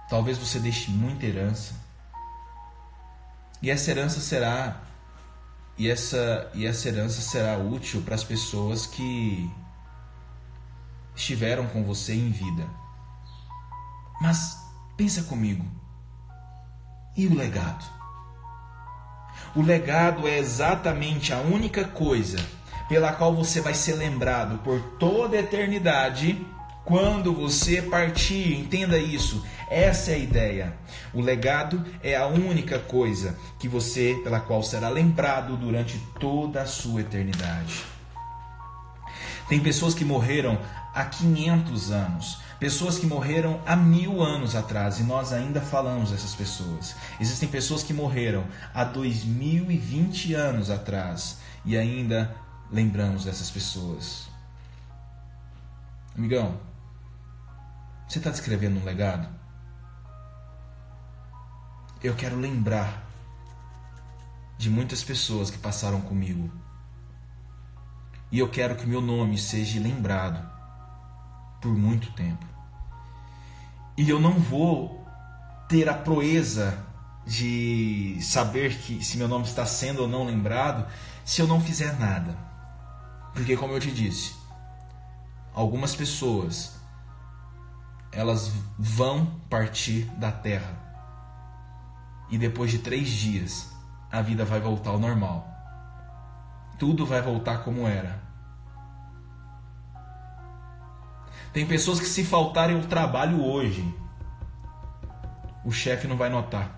talvez 0.09 0.37
você 0.37 0.59
deixe 0.59 0.89
muita 0.91 1.25
herança. 1.25 1.75
E 3.61 3.69
essa 3.69 3.91
herança 3.91 4.19
será 4.19 4.81
e 5.77 5.89
essa, 5.89 6.49
e 6.53 6.65
essa 6.65 6.87
herança 6.87 7.21
será 7.21 7.57
útil 7.57 8.01
para 8.01 8.15
as 8.15 8.23
pessoas 8.23 8.87
que 8.87 9.51
estiveram 11.15 11.67
com 11.67 11.83
você 11.83 12.13
em 12.13 12.31
vida. 12.31 12.65
Mas 14.21 14.64
pensa 14.97 15.23
comigo. 15.23 15.65
E 17.15 17.27
o 17.27 17.33
legado? 17.33 17.85
O 19.55 19.61
legado 19.61 20.27
é 20.27 20.37
exatamente 20.37 21.33
a 21.33 21.39
única 21.39 21.85
coisa 21.85 22.37
pela 22.89 23.11
qual 23.13 23.33
você 23.33 23.61
vai 23.61 23.73
ser 23.73 23.93
lembrado 23.93 24.59
por 24.59 24.79
toda 24.99 25.37
a 25.37 25.39
eternidade 25.39 26.45
quando 26.83 27.33
você 27.33 27.81
partir. 27.81 28.53
Entenda 28.53 28.97
isso. 28.97 29.43
Essa 29.69 30.11
é 30.11 30.15
a 30.15 30.19
ideia. 30.19 30.77
O 31.13 31.21
legado 31.21 31.83
é 32.03 32.15
a 32.15 32.27
única 32.27 32.77
coisa 32.77 33.37
que 33.59 33.67
você 33.67 34.19
pela 34.23 34.39
qual 34.39 34.61
será 34.61 34.89
lembrado 34.89 35.57
durante 35.57 35.97
toda 36.19 36.61
a 36.61 36.67
sua 36.67 37.01
eternidade. 37.01 37.83
Tem 39.49 39.59
pessoas 39.59 39.93
que 39.93 40.05
morreram 40.05 40.59
há 40.93 41.05
500 41.05 41.91
anos, 41.91 42.39
pessoas 42.59 42.97
que 42.97 43.05
morreram 43.05 43.61
há 43.65 43.75
mil 43.75 44.21
anos 44.21 44.55
atrás 44.55 44.99
e 44.99 45.03
nós 45.03 45.33
ainda 45.33 45.61
falamos 45.61 46.11
dessas 46.11 46.35
pessoas. 46.35 46.95
Existem 47.19 47.49
pessoas 47.49 47.83
que 47.83 47.93
morreram 47.93 48.45
há 48.73 48.83
2020 48.83 50.33
anos 50.33 50.69
atrás 50.69 51.39
e 51.63 51.77
ainda 51.77 52.35
lembramos 52.71 53.25
dessas 53.25 53.49
pessoas. 53.49 54.27
Amigão, 56.17 56.59
você 58.07 58.19
está 58.19 58.29
descrevendo 58.29 58.79
um 58.79 58.83
legado? 58.83 59.35
eu 62.07 62.15
quero 62.15 62.39
lembrar 62.39 63.03
de 64.57 64.69
muitas 64.69 65.03
pessoas 65.03 65.49
que 65.49 65.57
passaram 65.57 66.01
comigo. 66.01 66.51
E 68.31 68.39
eu 68.39 68.49
quero 68.49 68.75
que 68.75 68.85
meu 68.85 69.01
nome 69.01 69.37
seja 69.37 69.79
lembrado 69.79 70.54
por 71.61 71.73
muito 71.75 72.11
tempo. 72.13 72.45
E 73.97 74.09
eu 74.09 74.19
não 74.19 74.33
vou 74.33 75.05
ter 75.67 75.87
a 75.89 75.93
proeza 75.93 76.77
de 77.25 78.17
saber 78.21 78.77
que 78.77 79.03
se 79.03 79.17
meu 79.17 79.27
nome 79.27 79.45
está 79.45 79.65
sendo 79.65 80.03
ou 80.03 80.07
não 80.07 80.25
lembrado 80.25 80.85
se 81.23 81.41
eu 81.41 81.47
não 81.47 81.59
fizer 81.59 81.97
nada. 81.99 82.37
Porque 83.33 83.57
como 83.57 83.73
eu 83.73 83.79
te 83.79 83.91
disse, 83.91 84.35
algumas 85.53 85.95
pessoas 85.95 86.75
elas 88.11 88.51
vão 88.77 89.25
partir 89.49 90.05
da 90.17 90.31
terra 90.31 90.85
e 92.29 92.37
depois 92.37 92.71
de 92.71 92.79
três 92.79 93.09
dias 93.09 93.69
a 94.11 94.21
vida 94.21 94.45
vai 94.45 94.59
voltar 94.59 94.91
ao 94.91 94.99
normal. 94.99 95.47
Tudo 96.79 97.05
vai 97.05 97.21
voltar 97.21 97.59
como 97.63 97.87
era. 97.87 98.24
Tem 101.55 101.65
pessoas 101.65 102.01
que, 102.01 102.05
se 102.05 102.25
faltarem 102.25 102.77
o 102.77 102.85
trabalho 102.85 103.41
hoje, 103.41 103.81
o 105.63 105.71
chefe 105.71 106.05
não 106.05 106.17
vai 106.17 106.27
notar. 106.27 106.69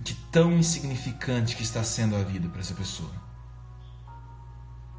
De 0.00 0.14
tão 0.14 0.50
insignificante 0.54 1.54
que 1.54 1.62
está 1.62 1.84
sendo 1.84 2.16
a 2.16 2.22
vida 2.22 2.48
para 2.48 2.60
essa 2.60 2.72
pessoa. 2.72 3.10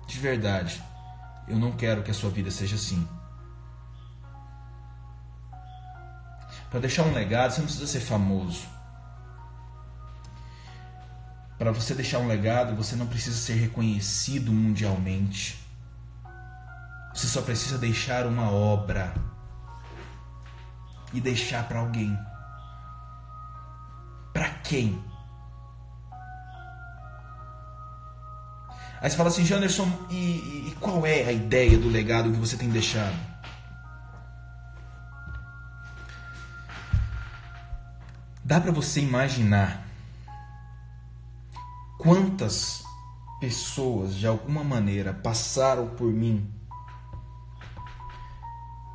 De 0.06 0.20
verdade, 0.20 0.84
eu 1.48 1.58
não 1.58 1.72
quero 1.72 2.04
que 2.04 2.12
a 2.12 2.14
sua 2.14 2.30
vida 2.30 2.52
seja 2.52 2.76
assim. 2.76 3.08
Para 6.70 6.82
deixar 6.82 7.02
um 7.02 7.14
legado, 7.14 7.50
você 7.54 7.62
não 7.62 7.66
precisa 7.66 7.88
ser 7.88 8.02
famoso. 8.02 8.68
Para 11.58 11.72
você 11.72 11.96
deixar 11.96 12.20
um 12.20 12.28
legado, 12.28 12.76
você 12.76 12.96
não 12.96 13.08
precisa 13.08 13.38
ser 13.38 13.56
reconhecido 13.56 14.54
mundialmente. 14.54 15.63
Você 17.14 17.28
só 17.28 17.42
precisa 17.42 17.78
deixar 17.78 18.26
uma 18.26 18.50
obra 18.50 19.14
e 21.14 21.22
deixar 21.22 21.68
para 21.68 21.80
alguém. 21.80 22.18
Para 24.34 24.50
quem? 24.50 25.00
Aí 29.00 29.10
você 29.10 29.18
fala 29.18 29.30
assim, 29.30 29.46
Janderson, 29.46 29.88
e, 30.10 30.70
e, 30.70 30.78
qual 30.80 31.06
é 31.06 31.26
a 31.26 31.32
ideia 31.32 31.78
do 31.78 31.90
legado 31.90 32.32
que 32.32 32.38
você 32.38 32.56
tem 32.56 32.70
deixado? 32.70 33.16
Dá 38.44 38.60
para 38.60 38.72
você 38.72 39.02
imaginar 39.02 39.86
quantas 41.98 42.84
pessoas 43.40 44.16
de 44.16 44.26
alguma 44.26 44.64
maneira 44.64 45.14
passaram 45.14 45.90
por 45.90 46.12
mim 46.12 46.50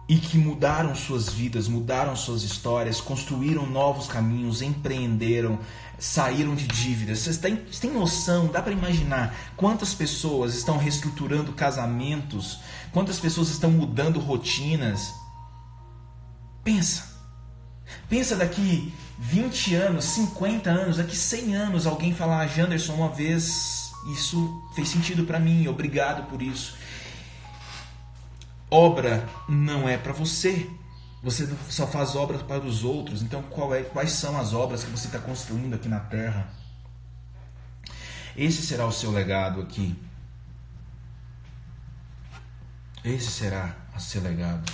e 0.09 0.17
que 0.17 0.39
mudaram 0.39 0.95
suas 0.95 1.29
vidas, 1.29 1.69
mudaram 1.69 2.17
suas 2.17 2.43
histórias, 2.43 2.99
construíram 2.99 3.67
novos 3.67 4.07
caminhos, 4.07 4.63
empreenderam, 4.63 5.59
saíram 5.99 6.55
de 6.55 6.67
dívidas. 6.67 7.19
Vocês 7.19 7.37
têm, 7.37 7.57
vocês 7.57 7.79
têm 7.79 7.93
noção? 7.93 8.47
Dá 8.47 8.63
para 8.63 8.73
imaginar 8.73 9.37
quantas 9.55 9.93
pessoas 9.93 10.55
estão 10.55 10.79
reestruturando 10.79 11.53
casamentos, 11.53 12.59
quantas 12.91 13.21
pessoas 13.21 13.51
estão 13.51 13.71
mudando 13.71 14.19
rotinas? 14.19 15.13
Pensa. 16.65 17.07
Pensa 18.09 18.35
daqui 18.35 18.93
20 19.19 19.75
anos, 19.75 20.07
50 20.07 20.71
anos, 20.71 20.97
daqui 20.97 21.17
100 21.17 21.55
anos, 21.55 21.87
alguém 21.87 22.15
falar, 22.15 22.47
Janderson, 22.47 22.95
uma 22.95 23.11
vez 23.11 23.93
isso 24.15 24.63
fez 24.75 24.89
sentido 24.89 25.25
para 25.25 25.39
mim, 25.39 25.67
obrigado 25.67 26.29
por 26.31 26.41
isso. 26.41 26.78
Obra 28.71 29.29
não 29.49 29.89
é 29.89 29.97
para 29.97 30.13
você. 30.13 30.69
Você 31.23 31.49
só 31.69 31.87
faz 31.87 32.15
obras 32.15 32.43
para 32.43 32.61
os 32.61 32.85
outros. 32.85 33.23
Então, 33.23 33.45
é, 33.75 33.83
quais 33.83 34.13
são 34.13 34.39
as 34.39 34.53
obras 34.53 34.85
que 34.85 34.91
você 34.91 35.07
está 35.07 35.19
construindo 35.19 35.75
aqui 35.75 35.89
na 35.89 36.01
Terra? 36.01 36.49
Esse 38.37 38.63
será 38.63 38.87
o 38.87 38.93
seu 38.93 39.11
legado 39.11 39.61
aqui. 39.61 39.99
Esse 43.05 43.31
será 43.31 43.75
o 43.97 44.01
seu 44.01 44.23
legado. 44.23 44.71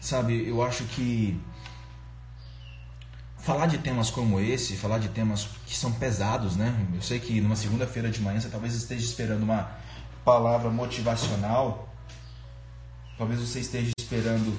Sabe, 0.00 0.46
eu 0.48 0.62
acho 0.62 0.84
que 0.84 1.40
falar 3.38 3.66
de 3.66 3.78
temas 3.78 4.10
como 4.10 4.40
esse, 4.40 4.76
falar 4.76 4.98
de 4.98 5.08
temas 5.08 5.48
que 5.66 5.74
são 5.74 5.92
pesados, 5.92 6.56
né? 6.56 6.74
Eu 6.94 7.00
sei 7.00 7.18
que 7.18 7.40
numa 7.40 7.56
segunda-feira 7.56 8.10
de 8.10 8.20
manhã 8.20 8.40
você 8.40 8.48
talvez 8.48 8.74
esteja 8.74 9.04
esperando 9.04 9.42
uma 9.42 9.70
palavra 10.28 10.68
motivacional, 10.68 11.88
talvez 13.16 13.40
você 13.40 13.60
esteja 13.60 13.92
esperando 13.98 14.54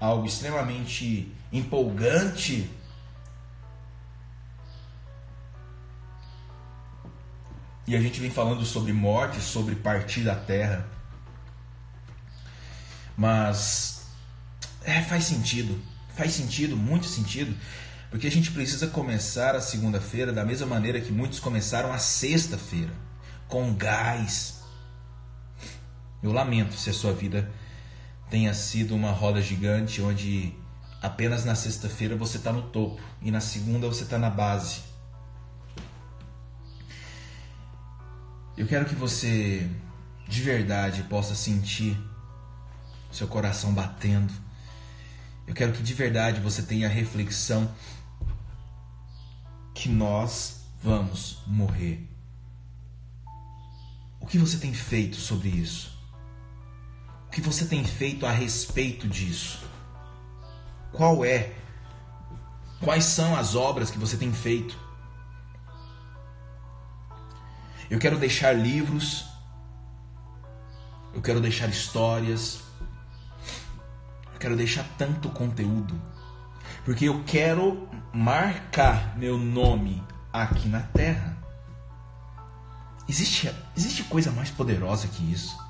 algo 0.00 0.26
extremamente 0.26 1.32
empolgante. 1.52 2.68
E 7.86 7.94
a 7.94 8.00
gente 8.00 8.18
vem 8.18 8.32
falando 8.32 8.64
sobre 8.64 8.92
morte, 8.92 9.40
sobre 9.40 9.76
partir 9.76 10.22
da 10.22 10.34
terra. 10.34 10.88
Mas 13.16 14.08
é, 14.82 15.02
faz 15.02 15.22
sentido. 15.22 15.80
Faz 16.16 16.32
sentido, 16.32 16.76
muito 16.76 17.06
sentido. 17.06 17.56
Porque 18.10 18.26
a 18.26 18.30
gente 18.30 18.50
precisa 18.50 18.88
começar 18.88 19.54
a 19.54 19.60
segunda-feira 19.60 20.32
da 20.32 20.44
mesma 20.44 20.66
maneira 20.66 21.00
que 21.00 21.12
muitos 21.12 21.38
começaram 21.38 21.92
a 21.92 21.98
sexta-feira, 21.98 22.92
com 23.46 23.72
gás. 23.72 24.61
Eu 26.22 26.32
lamento 26.32 26.74
se 26.74 26.88
a 26.88 26.92
sua 26.92 27.12
vida 27.12 27.50
tenha 28.30 28.54
sido 28.54 28.94
uma 28.94 29.10
roda 29.10 29.42
gigante 29.42 30.00
onde 30.00 30.54
apenas 31.02 31.44
na 31.44 31.54
sexta-feira 31.54 32.16
você 32.16 32.36
está 32.36 32.52
no 32.52 32.62
topo 32.62 33.00
e 33.20 33.30
na 33.30 33.40
segunda 33.40 33.88
você 33.88 34.04
está 34.04 34.18
na 34.18 34.30
base. 34.30 34.82
Eu 38.56 38.66
quero 38.66 38.84
que 38.84 38.94
você 38.94 39.68
de 40.28 40.42
verdade 40.42 41.02
possa 41.04 41.34
sentir 41.34 41.98
seu 43.10 43.26
coração 43.26 43.74
batendo. 43.74 44.32
Eu 45.46 45.54
quero 45.54 45.72
que 45.72 45.82
de 45.82 45.92
verdade 45.92 46.40
você 46.40 46.62
tenha 46.62 46.86
a 46.86 46.90
reflexão 46.90 47.70
que 49.74 49.88
nós 49.88 50.64
vamos 50.80 51.42
morrer. 51.46 52.08
O 54.20 54.26
que 54.26 54.38
você 54.38 54.56
tem 54.56 54.72
feito 54.72 55.16
sobre 55.16 55.48
isso? 55.48 55.91
Que 57.32 57.40
você 57.40 57.64
tem 57.64 57.82
feito 57.82 58.26
a 58.26 58.30
respeito 58.30 59.08
disso? 59.08 59.64
Qual 60.92 61.24
é? 61.24 61.52
Quais 62.80 63.04
são 63.04 63.34
as 63.34 63.54
obras 63.54 63.90
que 63.90 63.98
você 63.98 64.16
tem 64.16 64.32
feito? 64.32 64.78
Eu 67.90 67.98
quero 67.98 68.18
deixar 68.18 68.52
livros, 68.52 69.26
eu 71.14 71.20
quero 71.20 71.40
deixar 71.40 71.68
histórias, 71.68 72.60
eu 74.32 74.38
quero 74.38 74.56
deixar 74.56 74.84
tanto 74.96 75.28
conteúdo 75.30 76.00
porque 76.84 77.06
eu 77.08 77.22
quero 77.24 77.88
marcar 78.12 79.16
meu 79.16 79.38
nome 79.38 80.02
aqui 80.32 80.68
na 80.68 80.80
terra. 80.80 81.36
Existe, 83.08 83.52
existe 83.76 84.04
coisa 84.04 84.30
mais 84.30 84.50
poderosa 84.50 85.06
que 85.08 85.32
isso? 85.32 85.61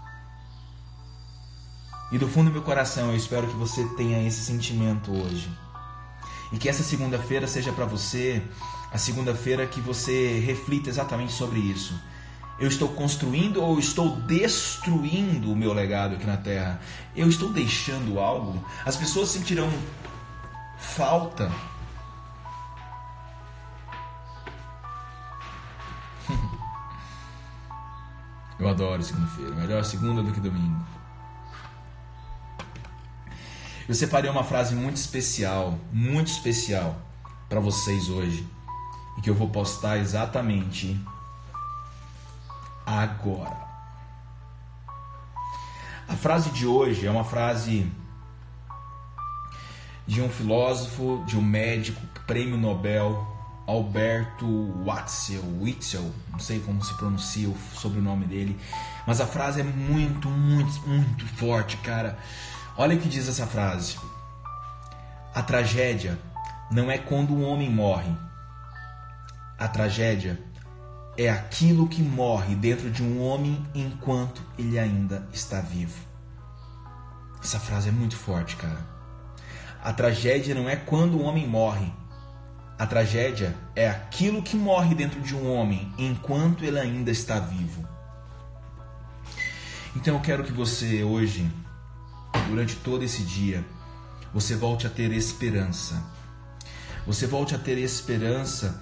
E 2.12 2.18
do 2.18 2.28
fundo 2.28 2.50
do 2.50 2.52
meu 2.52 2.62
coração 2.62 3.08
eu 3.10 3.16
espero 3.16 3.48
que 3.48 3.56
você 3.56 3.84
tenha 3.96 4.24
esse 4.28 4.44
sentimento 4.44 5.10
hoje. 5.10 5.50
E 6.52 6.58
que 6.58 6.68
essa 6.68 6.82
segunda-feira 6.82 7.46
seja 7.46 7.72
para 7.72 7.86
você 7.86 8.42
a 8.92 8.98
segunda-feira 8.98 9.66
que 9.66 9.80
você 9.80 10.38
reflita 10.40 10.90
exatamente 10.90 11.32
sobre 11.32 11.58
isso. 11.58 11.98
Eu 12.60 12.68
estou 12.68 12.90
construindo 12.90 13.62
ou 13.62 13.78
estou 13.78 14.14
destruindo 14.20 15.50
o 15.50 15.56
meu 15.56 15.72
legado 15.72 16.16
aqui 16.16 16.26
na 16.26 16.36
Terra? 16.36 16.82
Eu 17.16 17.30
estou 17.30 17.50
deixando 17.50 18.20
algo? 18.20 18.62
As 18.84 18.94
pessoas 18.94 19.30
sentirão 19.30 19.72
falta. 20.78 21.50
Eu 28.60 28.68
adoro 28.68 29.02
segunda-feira. 29.02 29.54
Melhor 29.54 29.82
segunda 29.82 30.22
do 30.22 30.30
que 30.30 30.40
domingo. 30.40 31.01
Eu 33.88 33.94
separei 33.94 34.30
uma 34.30 34.44
frase 34.44 34.74
muito 34.74 34.96
especial, 34.96 35.78
muito 35.92 36.28
especial 36.28 36.96
para 37.48 37.58
vocês 37.58 38.08
hoje 38.08 38.46
e 39.18 39.20
que 39.20 39.28
eu 39.28 39.34
vou 39.34 39.48
postar 39.48 39.98
exatamente 39.98 40.98
agora. 42.86 43.56
A 46.08 46.14
frase 46.14 46.50
de 46.50 46.66
hoje 46.66 47.06
é 47.06 47.10
uma 47.10 47.24
frase 47.24 47.90
de 50.06 50.20
um 50.20 50.28
filósofo, 50.28 51.24
de 51.26 51.36
um 51.36 51.42
médico, 51.42 52.00
prêmio 52.26 52.56
Nobel, 52.56 53.26
Alberto 53.66 54.46
Watzel, 54.84 55.42
Witzel, 55.60 56.12
não 56.30 56.38
sei 56.38 56.60
como 56.60 56.82
se 56.84 56.94
pronuncia 56.94 57.48
o 57.48 57.56
sobrenome 57.74 58.26
dele, 58.26 58.58
mas 59.06 59.20
a 59.20 59.26
frase 59.26 59.60
é 59.60 59.64
muito, 59.64 60.28
muito, 60.28 60.88
muito 60.88 61.26
forte, 61.26 61.76
cara. 61.78 62.18
Olha 62.76 62.96
o 62.96 63.00
que 63.00 63.08
diz 63.08 63.28
essa 63.28 63.46
frase. 63.46 63.98
A 65.34 65.42
tragédia 65.42 66.18
não 66.70 66.90
é 66.90 66.96
quando 66.96 67.34
um 67.34 67.44
homem 67.44 67.70
morre. 67.70 68.10
A 69.58 69.68
tragédia 69.68 70.42
é 71.16 71.28
aquilo 71.28 71.86
que 71.86 72.02
morre 72.02 72.54
dentro 72.54 72.90
de 72.90 73.02
um 73.02 73.22
homem 73.22 73.62
enquanto 73.74 74.42
ele 74.58 74.78
ainda 74.78 75.28
está 75.32 75.60
vivo. 75.60 75.98
Essa 77.42 77.60
frase 77.60 77.90
é 77.90 77.92
muito 77.92 78.16
forte, 78.16 78.56
cara. 78.56 78.80
A 79.84 79.92
tragédia 79.92 80.54
não 80.54 80.68
é 80.68 80.76
quando 80.76 81.18
o 81.18 81.22
homem 81.22 81.46
morre. 81.46 81.92
A 82.78 82.86
tragédia 82.86 83.54
é 83.76 83.90
aquilo 83.90 84.42
que 84.42 84.56
morre 84.56 84.94
dentro 84.94 85.20
de 85.20 85.34
um 85.34 85.52
homem 85.52 85.92
enquanto 85.98 86.64
ele 86.64 86.78
ainda 86.78 87.10
está 87.10 87.38
vivo. 87.38 87.86
Então 89.94 90.14
eu 90.14 90.20
quero 90.20 90.42
que 90.42 90.52
você 90.52 91.04
hoje, 91.04 91.50
durante 92.48 92.76
todo 92.76 93.04
esse 93.04 93.22
dia, 93.22 93.64
você 94.32 94.54
volte 94.54 94.86
a 94.86 94.90
ter 94.90 95.12
esperança. 95.12 96.02
Você 97.06 97.26
volte 97.26 97.54
a 97.54 97.58
ter 97.58 97.78
esperança 97.78 98.80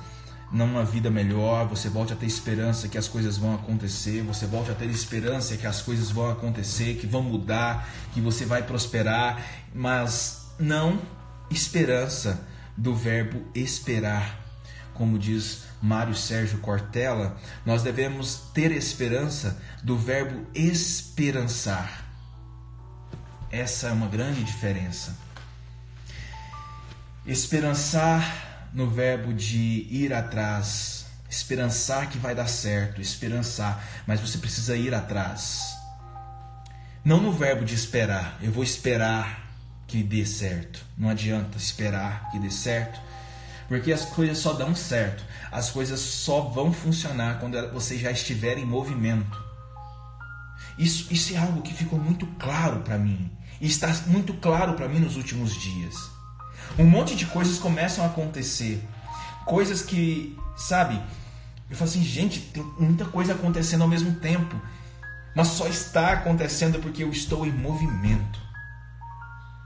numa 0.53 0.85
vida 0.85 1.11
melhor, 1.11 1.67
você 1.69 1.89
volte 1.89 2.13
a 2.13 2.17
ter 2.17 2.27
esperança 2.27 2.89
que 2.89 2.99
as 2.99 3.07
coisas 3.07 3.37
vão 3.39 3.55
acontecer, 3.55 4.23
você 4.23 4.47
volte 4.47 4.71
a 4.71 4.75
ter 4.75 4.87
esperança 4.87 5.57
que 5.57 5.67
as 5.67 5.81
coisas 5.81 6.11
vão 6.11 6.31
acontecer, 6.31 6.97
que 6.97 7.07
vão 7.07 7.23
mudar, 7.23 7.89
que 8.13 8.21
você 8.21 8.45
vai 8.45 8.63
prosperar, 8.63 9.43
mas 9.73 10.49
não 10.59 11.01
esperança 11.51 12.47
do 12.77 12.95
verbo 12.95 13.43
esperar. 13.55 14.39
Como 14.93 15.19
diz 15.19 15.63
Mário 15.81 16.15
Sérgio 16.15 16.59
Cortella, 16.59 17.37
nós 17.65 17.83
devemos 17.83 18.43
ter 18.53 18.71
esperança 18.73 19.59
do 19.83 19.97
verbo 19.97 20.47
esperançar. 20.55 22.10
Essa 23.51 23.89
é 23.89 23.93
uma 23.93 24.07
grande 24.07 24.45
diferença. 24.45 25.17
Esperançar 27.27 28.69
no 28.73 28.89
verbo 28.89 29.35
de 29.35 29.89
ir 29.91 30.15
atrás, 30.15 31.07
esperançar 31.29 32.09
que 32.09 32.17
vai 32.17 32.33
dar 32.33 32.47
certo, 32.47 33.01
esperançar, 33.01 33.85
mas 34.07 34.21
você 34.21 34.39
precisa 34.39 34.77
ir 34.77 34.95
atrás. 34.95 35.77
Não 37.05 37.21
no 37.21 37.33
verbo 37.33 37.65
de 37.65 37.75
esperar, 37.75 38.39
eu 38.41 38.53
vou 38.53 38.63
esperar 38.63 39.51
que 39.89 40.01
dê 40.01 40.25
certo. 40.25 40.85
Não 40.97 41.09
adianta 41.09 41.59
esperar 41.59 42.31
que 42.31 42.39
dê 42.39 42.53
certo, 42.53 43.01
porque 43.67 43.93
as 43.93 44.05
coisas 44.05 44.39
só 44.39 44.53
dão 44.53 44.77
certo. 44.77 45.25
As 45.51 45.71
coisas 45.71 45.99
só 45.99 46.43
vão 46.43 46.73
funcionar 46.73 47.41
quando 47.41 47.57
você 47.73 47.99
já 47.99 48.13
estiver 48.13 48.59
em 48.59 48.65
movimento. 48.65 49.51
Isso, 50.79 51.13
isso 51.13 51.35
é 51.35 51.37
algo 51.37 51.63
que 51.63 51.75
ficou 51.75 51.99
muito 51.99 52.27
claro 52.39 52.81
para 52.81 52.97
mim. 52.97 53.31
E 53.61 53.67
está 53.67 53.89
muito 54.07 54.35
claro 54.35 54.75
para 54.75 54.89
mim 54.89 54.99
nos 55.01 55.17
últimos 55.17 55.55
dias. 55.55 56.11
Um 56.79 56.87
monte 56.87 57.15
de 57.15 57.27
coisas 57.27 57.59
começam 57.59 58.05
a 58.05 58.09
acontecer. 58.09 58.83
Coisas 59.45 59.83
que, 59.83 60.39
sabe, 60.57 61.01
eu 61.69 61.77
falo 61.77 61.91
assim, 61.91 62.03
gente, 62.03 62.41
tem 62.41 62.63
muita 62.79 63.05
coisa 63.05 63.35
acontecendo 63.35 63.83
ao 63.83 63.89
mesmo 63.89 64.15
tempo. 64.17 64.61
Mas 65.35 65.49
só 65.49 65.69
está 65.69 66.13
acontecendo 66.13 66.81
porque 66.81 67.05
eu 67.05 67.11
estou 67.11 67.47
em 67.47 67.53
movimento. 67.53 68.41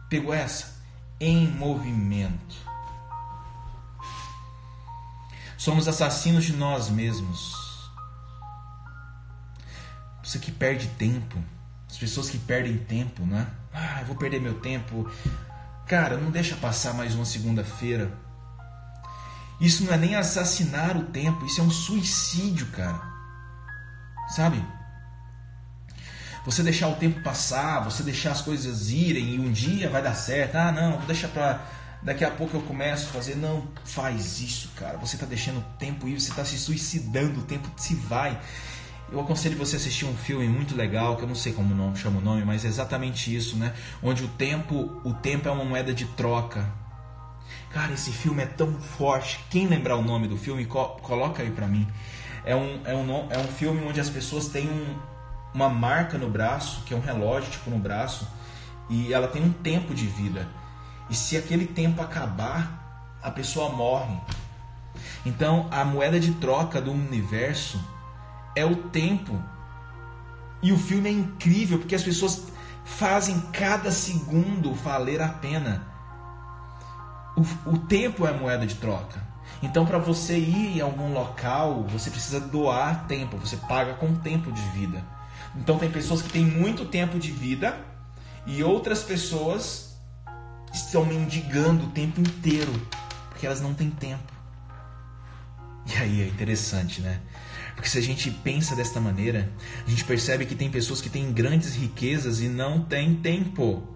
Pegou 0.08 0.34
essa? 0.34 0.74
Em 1.18 1.48
movimento. 1.48 2.56
Somos 5.56 5.88
assassinos 5.88 6.44
de 6.44 6.52
nós 6.52 6.90
mesmos. 6.90 7.90
Você 10.22 10.38
que 10.38 10.52
perde 10.52 10.88
tempo. 10.88 11.42
As 11.88 11.96
pessoas 11.96 12.28
que 12.28 12.38
perdem 12.38 12.76
tempo, 12.76 13.24
né? 13.24 13.46
Ah, 13.74 14.00
eu 14.00 14.06
vou 14.06 14.14
perder 14.14 14.40
meu 14.40 14.60
tempo. 14.60 15.10
Cara, 15.86 16.16
não 16.16 16.30
deixa 16.30 16.54
passar 16.56 16.94
mais 16.94 17.14
uma 17.14 17.24
segunda-feira. 17.24 18.10
Isso 19.60 19.84
não 19.84 19.92
é 19.92 19.96
nem 19.96 20.14
assassinar 20.14 20.96
o 20.96 21.04
tempo, 21.04 21.44
isso 21.44 21.60
é 21.60 21.64
um 21.64 21.70
suicídio, 21.70 22.66
cara. 22.68 23.02
Sabe? 24.28 24.64
Você 26.44 26.62
deixar 26.62 26.88
o 26.88 26.96
tempo 26.96 27.22
passar, 27.22 27.80
você 27.80 28.02
deixar 28.02 28.32
as 28.32 28.42
coisas 28.42 28.90
irem 28.90 29.34
e 29.34 29.40
um 29.40 29.50
dia 29.50 29.88
vai 29.88 30.02
dar 30.02 30.14
certo. 30.14 30.56
Ah, 30.56 30.70
não, 30.70 30.98
vou 30.98 31.06
deixar 31.06 31.28
pra. 31.28 31.60
Daqui 32.02 32.22
a 32.22 32.30
pouco 32.30 32.56
eu 32.56 32.62
começo 32.62 33.08
a 33.08 33.12
fazer. 33.12 33.34
Não, 33.34 33.66
faz 33.84 34.40
isso, 34.40 34.68
cara. 34.76 34.98
Você 34.98 35.16
tá 35.16 35.24
deixando 35.24 35.58
o 35.58 35.78
tempo 35.78 36.06
ir, 36.06 36.20
você 36.20 36.32
tá 36.32 36.44
se 36.44 36.58
suicidando, 36.58 37.40
o 37.40 37.44
tempo 37.44 37.70
se 37.76 37.94
vai. 37.94 38.38
Eu 39.12 39.20
aconselho 39.20 39.56
você 39.56 39.76
a 39.76 39.78
assistir 39.78 40.06
um 40.06 40.16
filme 40.16 40.48
muito 40.48 40.76
legal, 40.76 41.16
que 41.16 41.22
eu 41.22 41.28
não 41.28 41.34
sei 41.34 41.52
como 41.52 41.74
não 41.74 41.94
chama 41.94 42.18
o 42.18 42.22
nome, 42.22 42.44
mas 42.44 42.64
é 42.64 42.68
exatamente 42.68 43.34
isso, 43.34 43.56
né? 43.56 43.74
Onde 44.02 44.24
o 44.24 44.28
tempo, 44.28 45.00
o 45.04 45.12
tempo 45.12 45.48
é 45.48 45.52
uma 45.52 45.64
moeda 45.64 45.92
de 45.92 46.04
troca. 46.06 46.66
Cara, 47.70 47.92
esse 47.92 48.10
filme 48.10 48.42
é 48.42 48.46
tão 48.46 48.72
forte. 48.80 49.44
Quem 49.50 49.66
lembrar 49.66 49.96
o 49.96 50.02
nome 50.02 50.26
do 50.26 50.36
filme, 50.36 50.64
coloca 50.64 51.42
aí 51.42 51.50
pra 51.50 51.66
mim. 51.66 51.86
É 52.44 52.54
um, 52.54 52.80
é 52.84 52.94
um, 52.94 53.32
é 53.32 53.38
um 53.38 53.48
filme 53.48 53.84
onde 53.86 54.00
as 54.00 54.08
pessoas 54.08 54.48
têm 54.48 54.68
um, 54.68 54.96
uma 55.54 55.68
marca 55.68 56.18
no 56.18 56.28
braço, 56.28 56.82
que 56.84 56.94
é 56.94 56.96
um 56.96 57.00
relógio 57.00 57.50
tipo 57.50 57.70
no 57.70 57.78
braço, 57.78 58.28
e 58.88 59.12
ela 59.12 59.28
tem 59.28 59.42
um 59.42 59.52
tempo 59.52 59.94
de 59.94 60.06
vida. 60.06 60.48
E 61.08 61.14
se 61.14 61.36
aquele 61.36 61.66
tempo 61.66 62.02
acabar, 62.02 63.18
a 63.22 63.30
pessoa 63.30 63.70
morre. 63.70 64.16
Então, 65.24 65.68
a 65.70 65.84
moeda 65.84 66.18
de 66.20 66.32
troca 66.32 66.80
do 66.80 66.92
universo 66.92 67.80
é 68.56 68.64
o 68.64 68.76
tempo. 68.76 69.40
E 70.62 70.72
o 70.72 70.78
filme 70.78 71.08
é 71.08 71.12
incrível 71.12 71.78
porque 71.78 71.94
as 71.94 72.02
pessoas 72.02 72.46
fazem 72.84 73.40
cada 73.52 73.90
segundo 73.90 74.72
valer 74.74 75.20
a 75.20 75.28
pena. 75.28 75.86
O, 77.36 77.70
o 77.74 77.78
tempo 77.78 78.26
é 78.26 78.32
moeda 78.32 78.66
de 78.66 78.76
troca. 78.76 79.22
Então, 79.62 79.84
para 79.84 79.98
você 79.98 80.38
ir 80.38 80.78
em 80.78 80.80
algum 80.80 81.12
local, 81.12 81.84
você 81.88 82.10
precisa 82.10 82.40
doar 82.40 83.06
tempo. 83.06 83.36
Você 83.38 83.56
paga 83.56 83.94
com 83.94 84.14
tempo 84.14 84.52
de 84.52 84.62
vida. 84.70 85.04
Então, 85.56 85.78
tem 85.78 85.90
pessoas 85.90 86.22
que 86.22 86.28
têm 86.28 86.44
muito 86.44 86.84
tempo 86.86 87.18
de 87.18 87.30
vida 87.30 87.78
e 88.46 88.62
outras 88.62 89.02
pessoas 89.02 89.96
estão 90.72 91.04
mendigando 91.04 91.84
o 91.84 91.90
tempo 91.90 92.20
inteiro 92.20 92.72
porque 93.34 93.46
elas 93.46 93.60
não 93.60 93.74
têm 93.74 93.90
tempo. 93.90 94.32
E 95.86 95.96
aí 95.98 96.22
é 96.22 96.26
interessante, 96.26 97.02
né? 97.02 97.20
Porque 97.74 97.88
se 97.88 97.98
a 97.98 98.02
gente 98.02 98.30
pensa 98.30 98.76
desta 98.76 99.00
maneira, 99.00 99.52
a 99.86 99.90
gente 99.90 100.04
percebe 100.04 100.46
que 100.46 100.54
tem 100.54 100.70
pessoas 100.70 101.00
que 101.00 101.10
têm 101.10 101.32
grandes 101.32 101.74
riquezas 101.74 102.40
e 102.40 102.48
não 102.48 102.84
têm 102.84 103.16
tempo. 103.16 103.88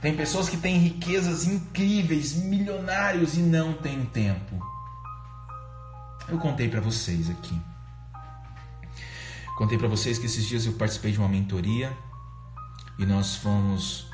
Tem 0.00 0.14
pessoas 0.14 0.50
que 0.50 0.58
têm 0.58 0.76
riquezas 0.76 1.46
incríveis, 1.46 2.34
milionários 2.34 3.38
e 3.38 3.40
não 3.40 3.72
têm 3.72 4.04
tempo. 4.04 4.62
Eu 6.28 6.38
contei 6.38 6.68
para 6.68 6.80
vocês 6.80 7.30
aqui. 7.30 7.58
Contei 9.56 9.78
para 9.78 9.88
vocês 9.88 10.18
que 10.18 10.26
esses 10.26 10.44
dias 10.44 10.66
eu 10.66 10.74
participei 10.74 11.12
de 11.12 11.18
uma 11.18 11.28
mentoria 11.28 11.96
e 12.98 13.06
nós 13.06 13.36
fomos 13.36 14.06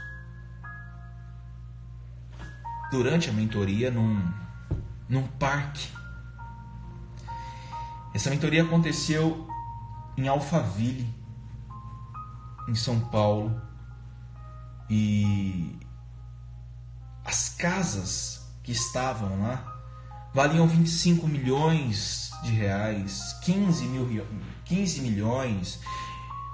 durante 2.90 3.30
a 3.30 3.32
mentoria 3.32 3.90
num, 3.90 4.22
num 5.08 5.26
parque. 5.26 5.88
Essa 8.12 8.30
mentoria 8.30 8.62
aconteceu 8.62 9.46
em 10.16 10.26
Alphaville, 10.26 11.08
em 12.68 12.74
São 12.74 13.00
Paulo. 13.00 13.60
E 14.88 15.78
as 17.24 17.50
casas 17.50 18.46
que 18.62 18.72
estavam 18.72 19.40
lá 19.40 19.64
valiam 20.34 20.66
25 20.66 21.26
milhões 21.26 22.30
de 22.42 22.50
reais, 22.50 23.36
15, 23.42 23.84
mil, 23.86 24.26
15 24.64 25.00
milhões. 25.00 25.80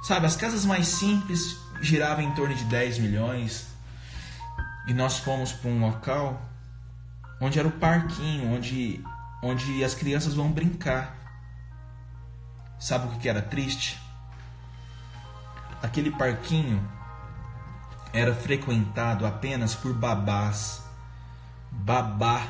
Sabe, 0.03 0.27
as 0.27 0.37
casas 0.37 0.65
mais 0.65 0.87
simples 0.87 1.57
giravam 1.81 2.25
em 2.25 2.35
torno 2.35 2.55
de 2.55 2.65
10 2.65 2.99
milhões. 2.99 3.67
E 4.87 4.95
nós 4.95 5.19
fomos 5.19 5.53
para 5.53 5.71
um 5.71 5.81
local 5.81 6.41
onde 7.41 7.59
era 7.59 7.67
o 7.67 7.73
parquinho, 7.73 8.55
onde, 8.55 9.05
onde 9.43 9.83
as 9.83 9.95
crianças 9.95 10.35
vão 10.35 10.51
brincar. 10.51 11.26
Sabe 12.79 13.07
o 13.07 13.19
que 13.19 13.29
era 13.29 13.41
triste? 13.41 14.01
Aquele 15.83 16.11
parquinho 16.11 16.83
era 18.13 18.35
frequentado 18.35 19.27
apenas 19.27 19.75
por 19.75 19.93
babás. 19.93 20.83
Babá. 21.71 22.43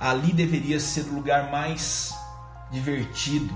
Ali 0.00 0.32
deveria 0.32 0.78
ser 0.78 1.02
o 1.06 1.14
lugar 1.14 1.50
mais 1.50 2.14
divertido. 2.70 3.54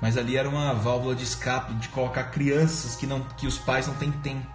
Mas 0.00 0.16
ali 0.16 0.36
era 0.36 0.48
uma 0.48 0.72
válvula 0.74 1.14
de 1.14 1.24
escape 1.24 1.74
de 1.74 1.88
colocar 1.88 2.24
crianças 2.24 2.96
que 2.96 3.06
não 3.06 3.20
que 3.20 3.46
os 3.46 3.58
pais 3.58 3.86
não 3.86 3.94
têm 3.94 4.10
tempo. 4.10 4.48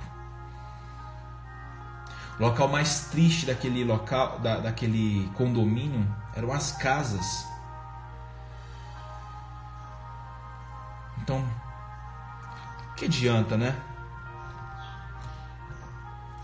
O 2.39 2.43
local 2.43 2.67
mais 2.67 3.05
triste 3.05 3.45
daquele 3.45 3.83
local, 3.83 4.39
da, 4.39 4.57
daquele 4.57 5.29
condomínio 5.35 6.05
eram 6.35 6.51
as 6.51 6.71
casas. 6.73 7.47
Então, 11.25 11.43
que 12.95 13.05
adianta, 13.05 13.57
né? 13.57 13.75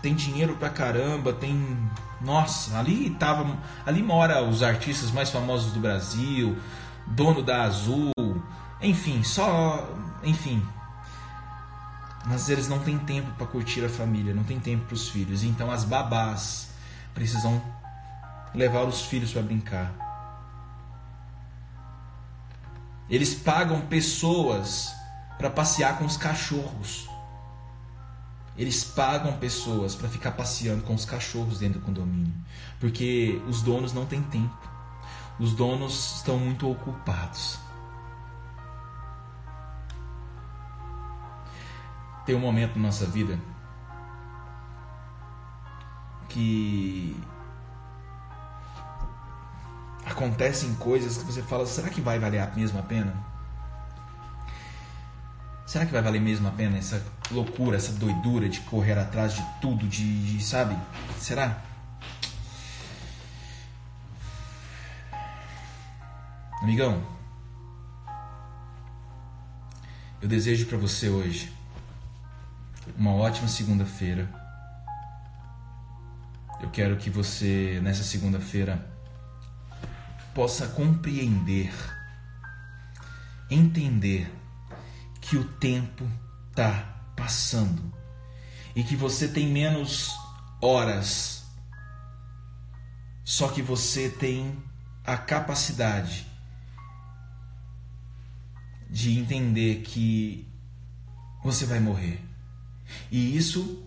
Tem 0.02 0.12
dinheiro 0.12 0.56
pra 0.56 0.68
caramba, 0.68 1.32
tem. 1.32 1.88
Nossa, 2.20 2.76
ali 2.76 3.10
tava. 3.10 3.56
Ali 3.86 4.02
mora 4.02 4.42
os 4.42 4.60
artistas 4.60 5.12
mais 5.12 5.30
famosos 5.30 5.72
do 5.72 5.78
Brasil, 5.78 6.58
dono 7.06 7.44
da 7.44 7.62
Azul, 7.62 8.10
enfim, 8.80 9.22
só. 9.22 9.88
Enfim. 10.24 10.60
Mas 12.26 12.48
eles 12.48 12.68
não 12.68 12.80
têm 12.80 12.98
tempo 12.98 13.30
para 13.38 13.46
curtir 13.46 13.84
a 13.84 13.88
família, 13.88 14.34
não 14.34 14.42
tem 14.42 14.58
tempo 14.58 14.86
para 14.86 14.94
os 14.94 15.08
filhos. 15.08 15.44
Então 15.44 15.70
as 15.70 15.84
babás 15.84 16.70
precisam 17.14 17.62
levar 18.52 18.82
os 18.82 19.02
filhos 19.02 19.32
para 19.32 19.42
brincar. 19.42 20.01
Eles 23.12 23.34
pagam 23.34 23.82
pessoas 23.82 24.90
para 25.36 25.50
passear 25.50 25.98
com 25.98 26.06
os 26.06 26.16
cachorros. 26.16 27.06
Eles 28.56 28.84
pagam 28.84 29.36
pessoas 29.36 29.94
para 29.94 30.08
ficar 30.08 30.32
passeando 30.32 30.82
com 30.82 30.94
os 30.94 31.04
cachorros 31.04 31.58
dentro 31.58 31.78
do 31.78 31.84
condomínio, 31.84 32.32
porque 32.80 33.38
os 33.46 33.60
donos 33.60 33.92
não 33.92 34.06
têm 34.06 34.22
tempo. 34.22 34.56
Os 35.38 35.52
donos 35.52 36.16
estão 36.16 36.38
muito 36.38 36.70
ocupados. 36.70 37.58
Tem 42.24 42.34
um 42.34 42.40
momento 42.40 42.76
na 42.76 42.86
nossa 42.86 43.04
vida 43.04 43.38
que 46.30 47.14
acontecem 50.12 50.74
coisas 50.74 51.16
que 51.16 51.24
você 51.24 51.42
fala: 51.42 51.66
será 51.66 51.88
que 51.88 52.00
vai 52.00 52.18
valer 52.18 52.40
a 52.40 52.46
mesma 52.54 52.82
pena? 52.82 53.12
Será 55.66 55.86
que 55.86 55.92
vai 55.92 56.02
valer 56.02 56.20
mesmo 56.20 56.46
a 56.46 56.50
pena 56.50 56.76
essa 56.76 57.02
loucura, 57.30 57.76
essa 57.78 57.92
doidura 57.92 58.48
de 58.48 58.60
correr 58.60 58.98
atrás 58.98 59.34
de 59.34 59.42
tudo, 59.60 59.88
de, 59.88 60.36
de 60.36 60.44
sabe? 60.44 60.76
Será? 61.18 61.62
Amigão, 66.62 67.02
eu 70.20 70.28
desejo 70.28 70.66
para 70.66 70.78
você 70.78 71.08
hoje 71.08 71.52
uma 72.96 73.14
ótima 73.14 73.48
segunda-feira. 73.48 74.28
Eu 76.60 76.70
quero 76.70 76.96
que 76.96 77.10
você, 77.10 77.80
nessa 77.82 78.04
segunda-feira, 78.04 78.91
possa 80.34 80.68
compreender, 80.68 81.72
entender 83.50 84.32
que 85.20 85.36
o 85.36 85.44
tempo 85.44 86.08
está 86.50 86.96
passando 87.16 87.92
e 88.74 88.82
que 88.82 88.96
você 88.96 89.28
tem 89.28 89.46
menos 89.46 90.10
horas, 90.60 91.44
só 93.24 93.48
que 93.48 93.62
você 93.62 94.08
tem 94.08 94.62
a 95.04 95.16
capacidade 95.16 96.26
de 98.88 99.18
entender 99.18 99.82
que 99.82 100.46
você 101.42 101.64
vai 101.64 101.80
morrer. 101.80 102.22
E 103.10 103.36
isso 103.36 103.82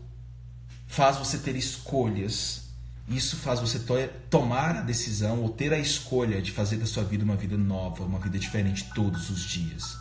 faz 0.88 1.17
você 1.17 1.38
ter 1.38 1.55
escolhas. 1.55 2.64
Isso 3.08 3.38
faz 3.38 3.60
você 3.60 3.80
to 3.80 3.94
tomar 4.30 4.78
a 4.78 4.82
decisão 4.82 5.41
ou 5.41 5.50
ter 5.50 5.72
a 5.72 5.78
escolha 5.78 6.41
de 6.41 6.52
fazer 6.52 6.78
da 6.78 6.88
sua 6.88 7.04
vida 7.04 7.24
uma 7.24 7.36
vida 7.36 7.56
nova, 7.56 8.04
uma 8.04 8.20
vida 8.20 8.39
diferente 8.39 8.89
todos 8.96 9.30
os 9.30 9.41
dias. 9.41 9.98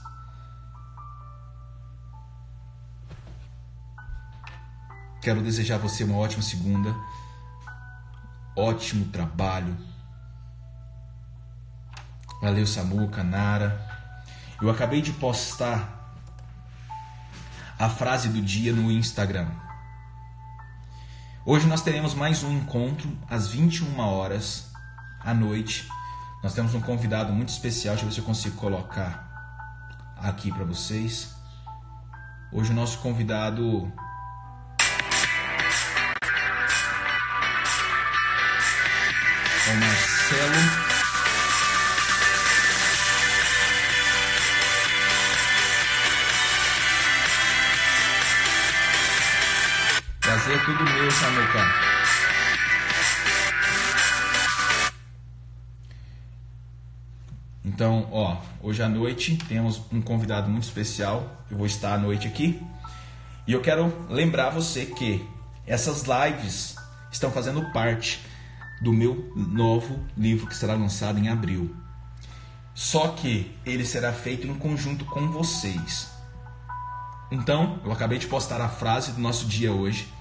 Quero 5.21 5.43
desejar 5.43 5.77
a 5.77 5.79
você 5.79 6.05
uma 6.05 6.17
ótima 6.17 6.43
segunda. 6.43 6.95
Ótimo 8.57 9.07
trabalho. 9.07 9.77
Valeu, 12.41 12.67
Samuca, 12.67 13.23
Nara. 13.23 13.81
Eu 14.61 14.71
acabei 14.71 15.03
de 15.03 15.13
postar 15.13 16.15
a 17.79 17.89
frase 17.89 18.29
do 18.29 18.41
dia 18.41 18.73
no 18.73 18.91
Instagram. 18.91 19.49
Hoje 21.47 21.67
nós 21.67 21.83
teremos 21.83 22.15
mais 22.15 22.43
um 22.43 22.51
encontro 22.51 23.07
às 23.29 23.49
21 23.49 24.01
horas 24.01 24.71
à 25.21 25.35
noite. 25.35 25.87
Nós 26.43 26.55
temos 26.55 26.75
um 26.75 26.81
convidado 26.81 27.35
muito 27.35 27.51
especial, 27.51 27.95
deixa 27.95 28.07
eu 28.07 28.09
ver 28.09 28.15
se 28.15 28.21
eu 28.21 28.25
consigo 28.25 28.57
colocar 28.57 30.17
aqui 30.17 30.51
para 30.51 30.65
vocês. 30.65 31.35
Hoje 32.51 32.71
o 32.71 32.75
nosso 32.75 32.99
convidado 33.01 33.93
é 39.69 39.71
o 39.71 39.81
Marcelo 39.81 40.84
Prazer 50.45 50.61
é 50.61 50.65
tudo 50.67 50.85
meu, 50.85 51.11
Samuca. 51.11 51.59
Então, 57.65 58.09
ó, 58.13 58.37
hoje 58.61 58.83
à 58.83 58.89
noite 58.91 59.39
temos 59.49 59.81
um 59.91 60.03
convidado 60.03 60.51
muito 60.51 60.65
especial. 60.65 61.47
Eu 61.51 61.57
vou 61.57 61.67
estar 61.67 61.95
à 61.95 61.99
noite 61.99 62.29
aqui. 62.29 62.63
E 63.47 63.55
eu 63.55 63.63
quero 63.63 63.91
lembrar 64.11 64.51
você 64.51 64.85
que 64.85 65.27
essas 65.67 66.03
lives 66.03 66.77
estão 67.11 67.31
fazendo 67.31 67.73
parte 67.73 68.21
do 68.83 68.93
meu 68.93 69.33
novo 69.35 69.99
livro 70.15 70.47
que 70.47 70.55
será 70.55 70.75
lançado 70.75 71.19
em 71.19 71.31
abril. 71.31 71.75
Só 72.75 73.09
que 73.09 73.51
ele 73.65 73.87
será 73.87 74.13
feito 74.13 74.47
em 74.47 74.55
conjunto 74.55 75.07
com 75.07 75.27
vocês. 75.31 76.11
Então, 77.31 77.81
eu 77.83 77.91
acabei 77.91 78.19
de 78.19 78.27
postar 78.27 78.61
a 78.61 78.69
frase 78.69 79.13
do 79.13 79.21
nosso 79.23 79.47
dia 79.47 79.73
hoje. 79.73 80.13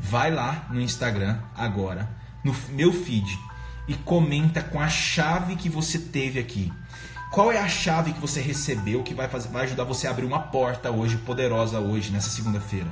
Vai 0.00 0.30
lá 0.30 0.66
no 0.70 0.80
Instagram 0.80 1.38
agora, 1.54 2.08
no 2.42 2.56
meu 2.70 2.92
feed, 2.92 3.38
e 3.86 3.94
comenta 3.94 4.62
com 4.62 4.80
a 4.80 4.88
chave 4.88 5.56
que 5.56 5.68
você 5.68 5.98
teve 5.98 6.40
aqui. 6.40 6.72
Qual 7.30 7.52
é 7.52 7.58
a 7.58 7.68
chave 7.68 8.12
que 8.12 8.20
você 8.20 8.40
recebeu 8.40 9.02
que 9.04 9.14
vai, 9.14 9.28
fazer, 9.28 9.50
vai 9.50 9.64
ajudar 9.64 9.84
você 9.84 10.06
a 10.06 10.10
abrir 10.10 10.24
uma 10.24 10.40
porta 10.40 10.90
hoje, 10.90 11.16
poderosa 11.18 11.78
hoje, 11.78 12.10
nessa 12.10 12.30
segunda-feira? 12.30 12.88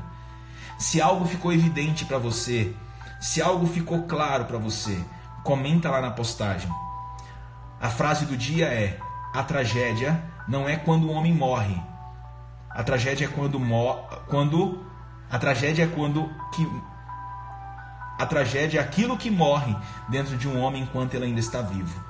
Se 0.79 1.01
algo 1.01 1.25
ficou 1.25 1.53
evidente 1.53 2.05
para 2.05 2.19
você, 2.19 2.73
se 3.21 3.43
algo 3.43 3.67
ficou 3.67 4.03
claro 4.03 4.45
para 4.45 4.59
você, 4.59 4.97
comenta 5.43 5.91
lá 5.91 6.01
na 6.01 6.11
postagem. 6.11 6.71
A 7.81 7.89
frase 7.89 8.27
do 8.27 8.37
dia 8.37 8.67
é: 8.67 8.99
a 9.35 9.43
tragédia 9.43 10.23
não 10.47 10.69
é 10.69 10.77
quando 10.77 11.09
o 11.09 11.13
homem 11.13 11.35
morre. 11.35 11.81
A 12.71 12.85
tragédia 12.85 13.25
é 13.25 13.29
quando 13.29 13.59
quando 14.29 14.87
a 15.31 15.39
tragédia 15.39 15.85
é 15.85 15.87
quando 15.87 16.29
que 16.55 16.67
a 18.19 18.27
tragédia 18.27 18.81
é 18.81 18.83
aquilo 18.83 19.17
que 19.17 19.31
morre 19.31 19.75
dentro 20.09 20.37
de 20.37 20.49
um 20.49 20.59
homem 20.61 20.83
enquanto 20.83 21.15
ele 21.15 21.27
ainda 21.27 21.39
está 21.39 21.63
vivo. 21.63 22.05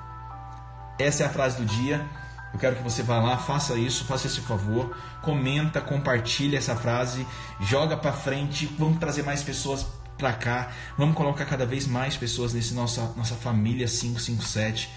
Essa 0.97 1.23
é 1.23 1.25
a 1.27 1.29
frase 1.29 1.57
do 1.57 1.65
dia. 1.65 2.03
Eu 2.51 2.57
quero 2.57 2.75
que 2.75 2.81
você 2.81 3.03
vá 3.03 3.19
lá, 3.19 3.37
faça 3.37 3.75
isso, 3.75 4.05
faça 4.05 4.25
esse 4.25 4.41
favor, 4.41 4.97
comenta, 5.21 5.79
compartilha 5.79 6.57
essa 6.57 6.75
frase, 6.75 7.25
joga 7.61 7.95
para 7.95 8.11
frente, 8.11 8.65
vamos 8.77 8.97
trazer 8.97 9.21
mais 9.21 9.43
pessoas 9.43 9.85
para 10.17 10.33
cá, 10.33 10.71
vamos 10.97 11.15
colocar 11.15 11.45
cada 11.45 11.63
vez 11.63 11.85
mais 11.85 12.17
pessoas 12.17 12.51
nesse 12.53 12.73
nossa 12.73 13.13
nossa 13.15 13.35
família 13.35 13.87
557. 13.87 14.89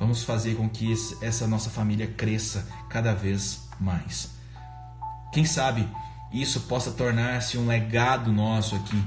Vamos 0.00 0.24
fazer 0.24 0.56
com 0.56 0.68
que 0.68 0.92
essa 1.22 1.46
nossa 1.46 1.70
família 1.70 2.08
cresça 2.08 2.66
cada 2.88 3.14
vez 3.14 3.68
mais. 3.78 4.30
Quem 5.32 5.44
sabe 5.44 5.88
isso 6.32 6.62
possa 6.62 6.90
tornar-se 6.90 7.56
um 7.56 7.68
legado 7.68 8.32
nosso 8.32 8.74
aqui 8.74 9.00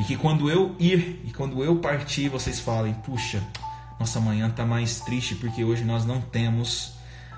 e 0.00 0.04
que 0.04 0.16
quando 0.16 0.50
eu 0.50 0.74
ir 0.78 1.20
e 1.26 1.30
quando 1.30 1.62
eu 1.62 1.76
partir, 1.76 2.30
vocês 2.30 2.58
falem: 2.58 2.94
"Puxa, 2.94 3.42
nossa 3.98 4.18
manhã 4.18 4.48
tá 4.48 4.64
mais 4.64 5.00
triste 5.00 5.34
porque 5.34 5.62
hoje 5.62 5.84
nós 5.84 6.06
não 6.06 6.22
temos 6.22 6.94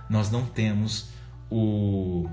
nós 0.08 0.30
não 0.30 0.46
temos 0.46 1.08
o 1.50 2.28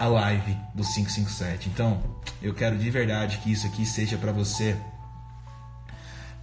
a 0.00 0.06
live 0.06 0.56
do 0.74 0.82
557". 0.82 1.68
Então, 1.68 2.02
eu 2.40 2.54
quero 2.54 2.78
de 2.78 2.90
verdade 2.90 3.38
que 3.38 3.52
isso 3.52 3.66
aqui 3.66 3.84
seja 3.84 4.16
para 4.16 4.32
você 4.32 4.74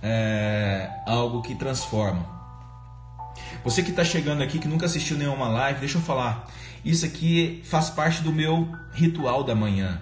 é, 0.04 0.88
algo 1.08 1.42
que 1.42 1.56
transforma. 1.56 2.24
Você 3.64 3.82
que 3.82 3.90
está 3.90 4.04
chegando 4.04 4.44
aqui 4.44 4.60
que 4.60 4.68
nunca 4.68 4.86
assistiu 4.86 5.18
nenhuma 5.18 5.48
live, 5.48 5.80
deixa 5.80 5.98
eu 5.98 6.02
falar. 6.02 6.48
Isso 6.86 7.06
aqui 7.08 7.64
faz 7.66 7.90
parte 7.90 8.22
do 8.22 8.32
meu 8.32 8.70
ritual 8.94 9.44
da 9.44 9.56
manhã. 9.56 10.00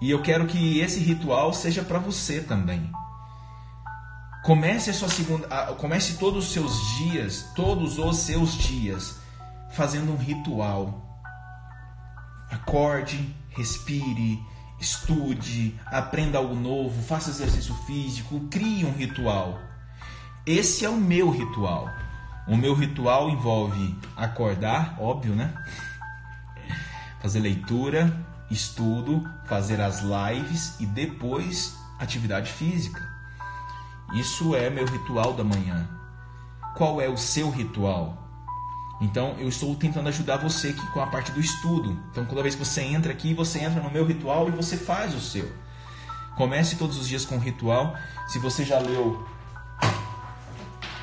E 0.00 0.10
eu 0.10 0.22
quero 0.22 0.46
que 0.46 0.80
esse 0.80 1.00
ritual 1.00 1.52
seja 1.52 1.82
para 1.82 1.98
você 1.98 2.40
também. 2.40 2.90
Comece 4.44 4.90
a 4.90 4.94
sua 4.94 5.08
segunda, 5.08 5.48
comece 5.74 6.16
todos 6.18 6.46
os 6.46 6.52
seus 6.52 6.96
dias, 6.98 7.50
todos 7.54 7.98
os 7.98 8.16
seus 8.18 8.56
dias 8.56 9.16
fazendo 9.70 10.12
um 10.12 10.16
ritual. 10.16 11.04
Acorde, 12.50 13.34
respire, 13.50 14.40
estude, 14.80 15.78
aprenda 15.86 16.38
algo 16.38 16.54
novo, 16.54 17.02
faça 17.02 17.30
exercício 17.30 17.74
físico, 17.86 18.40
crie 18.48 18.84
um 18.84 18.92
ritual. 18.92 19.58
Esse 20.46 20.84
é 20.84 20.88
o 20.88 20.96
meu 20.96 21.30
ritual. 21.30 21.90
O 22.46 22.56
meu 22.56 22.74
ritual 22.74 23.28
envolve 23.28 23.94
acordar, 24.16 24.96
óbvio, 24.98 25.34
né? 25.34 25.52
Fazer 27.20 27.40
leitura, 27.40 28.27
estudo, 28.50 29.28
fazer 29.46 29.80
as 29.80 30.00
lives 30.00 30.78
e 30.80 30.86
depois 30.86 31.76
atividade 31.98 32.50
física. 32.50 33.00
Isso 34.14 34.54
é 34.54 34.70
meu 34.70 34.86
ritual 34.86 35.34
da 35.34 35.44
manhã. 35.44 35.88
Qual 36.74 37.00
é 37.00 37.08
o 37.08 37.16
seu 37.16 37.50
ritual? 37.50 38.28
Então 39.00 39.36
eu 39.38 39.48
estou 39.48 39.74
tentando 39.76 40.08
ajudar 40.08 40.38
você 40.38 40.68
aqui 40.68 40.86
com 40.92 41.00
a 41.00 41.06
parte 41.06 41.30
do 41.30 41.40
estudo. 41.40 41.98
Então 42.10 42.24
toda 42.24 42.42
vez 42.42 42.54
que 42.54 42.64
você 42.64 42.82
entra 42.82 43.12
aqui, 43.12 43.34
você 43.34 43.58
entra 43.60 43.82
no 43.82 43.90
meu 43.90 44.04
ritual 44.04 44.48
e 44.48 44.50
você 44.50 44.76
faz 44.76 45.14
o 45.14 45.20
seu. 45.20 45.50
Comece 46.36 46.76
todos 46.76 46.96
os 46.96 47.08
dias 47.08 47.24
com 47.24 47.36
um 47.36 47.40
ritual. 47.40 47.96
Se 48.28 48.38
você 48.38 48.64
já 48.64 48.78
leu 48.78 49.26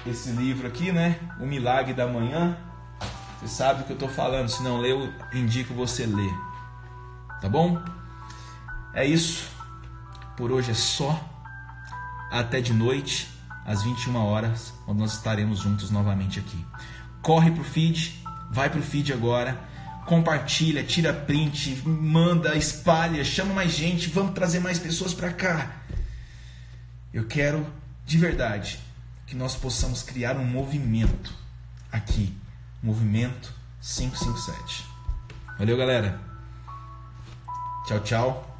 esse 0.05 0.29
livro 0.31 0.67
aqui, 0.67 0.91
né? 0.91 1.19
O 1.39 1.45
Milagre 1.45 1.93
da 1.93 2.07
Manhã, 2.07 2.57
você 3.39 3.47
sabe 3.47 3.81
o 3.81 3.85
que 3.85 3.91
eu 3.91 3.95
estou 3.95 4.09
falando. 4.09 4.49
Se 4.49 4.63
não 4.63 4.77
leu, 4.77 5.11
indico 5.33 5.73
você 5.73 6.05
ler. 6.05 6.33
Tá 7.45 7.49
bom? 7.49 7.79
É 8.91 9.05
isso. 9.05 9.47
Por 10.35 10.51
hoje 10.51 10.71
é 10.71 10.73
só. 10.73 11.13
Até 12.31 12.59
de 12.59 12.73
noite, 12.73 13.29
às 13.63 13.83
21 13.83 14.15
horas, 14.15 14.73
quando 14.83 14.97
nós 14.97 15.13
estaremos 15.13 15.59
juntos 15.59 15.91
novamente 15.91 16.39
aqui. 16.39 16.65
Corre 17.21 17.51
pro 17.51 17.63
feed, 17.63 18.19
vai 18.49 18.67
pro 18.67 18.81
feed 18.81 19.13
agora, 19.13 19.61
compartilha, 20.07 20.83
tira 20.83 21.13
print, 21.13 21.83
manda, 21.85 22.55
espalha, 22.55 23.23
chama 23.23 23.53
mais 23.53 23.73
gente, 23.73 24.09
vamos 24.09 24.33
trazer 24.33 24.59
mais 24.59 24.79
pessoas 24.79 25.13
para 25.13 25.31
cá. 25.31 25.83
Eu 27.13 27.27
quero 27.27 27.63
de 28.07 28.17
verdade 28.17 28.79
que 29.27 29.35
nós 29.35 29.55
possamos 29.55 30.01
criar 30.01 30.35
um 30.35 30.45
movimento 30.45 31.31
aqui, 31.91 32.35
movimento 32.81 33.53
557. 33.81 34.83
Valeu, 35.59 35.77
galera. 35.77 36.34
Tchau, 37.85 37.99
tchau. 37.99 38.55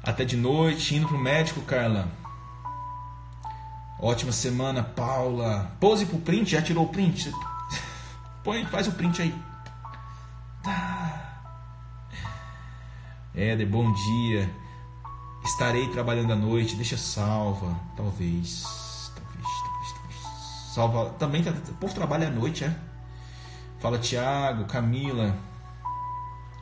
Até 0.00 0.24
de 0.24 0.36
noite, 0.36 0.94
indo 0.94 1.08
pro 1.08 1.18
médico, 1.18 1.60
Carla. 1.62 2.08
Ótima 3.98 4.30
semana, 4.30 4.82
Paula. 4.82 5.72
Pose 5.80 6.06
pro 6.06 6.18
print, 6.18 6.50
já 6.50 6.62
tirou 6.62 6.84
o 6.84 6.88
print? 6.88 7.32
Põe, 8.44 8.64
faz 8.66 8.86
o 8.86 8.92
print 8.92 9.22
aí. 9.22 9.34
Tá. 10.62 11.40
Éder, 13.34 13.68
bom 13.68 13.92
dia. 13.92 14.48
Estarei 15.44 15.88
trabalhando 15.88 16.32
à 16.32 16.36
noite, 16.36 16.76
deixa 16.76 16.96
salva. 16.96 17.74
Talvez. 17.96 18.62
Talvez, 19.16 19.46
talvez, 19.64 19.92
talvez. 19.92 20.72
Salva. 20.74 21.10
Também, 21.18 21.42
tá, 21.42 21.50
o 21.50 21.74
povo 21.74 21.92
trabalha 21.92 22.28
à 22.28 22.30
noite, 22.30 22.64
é? 22.64 22.74
Fala, 23.80 23.98
Thiago, 23.98 24.64
Camila. 24.66 25.36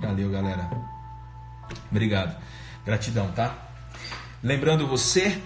Valeu, 0.01 0.31
galera. 0.31 1.00
Obrigado. 1.91 2.37
Gratidão, 2.85 3.31
tá? 3.33 3.71
Lembrando 4.43 4.87
você 4.87 5.41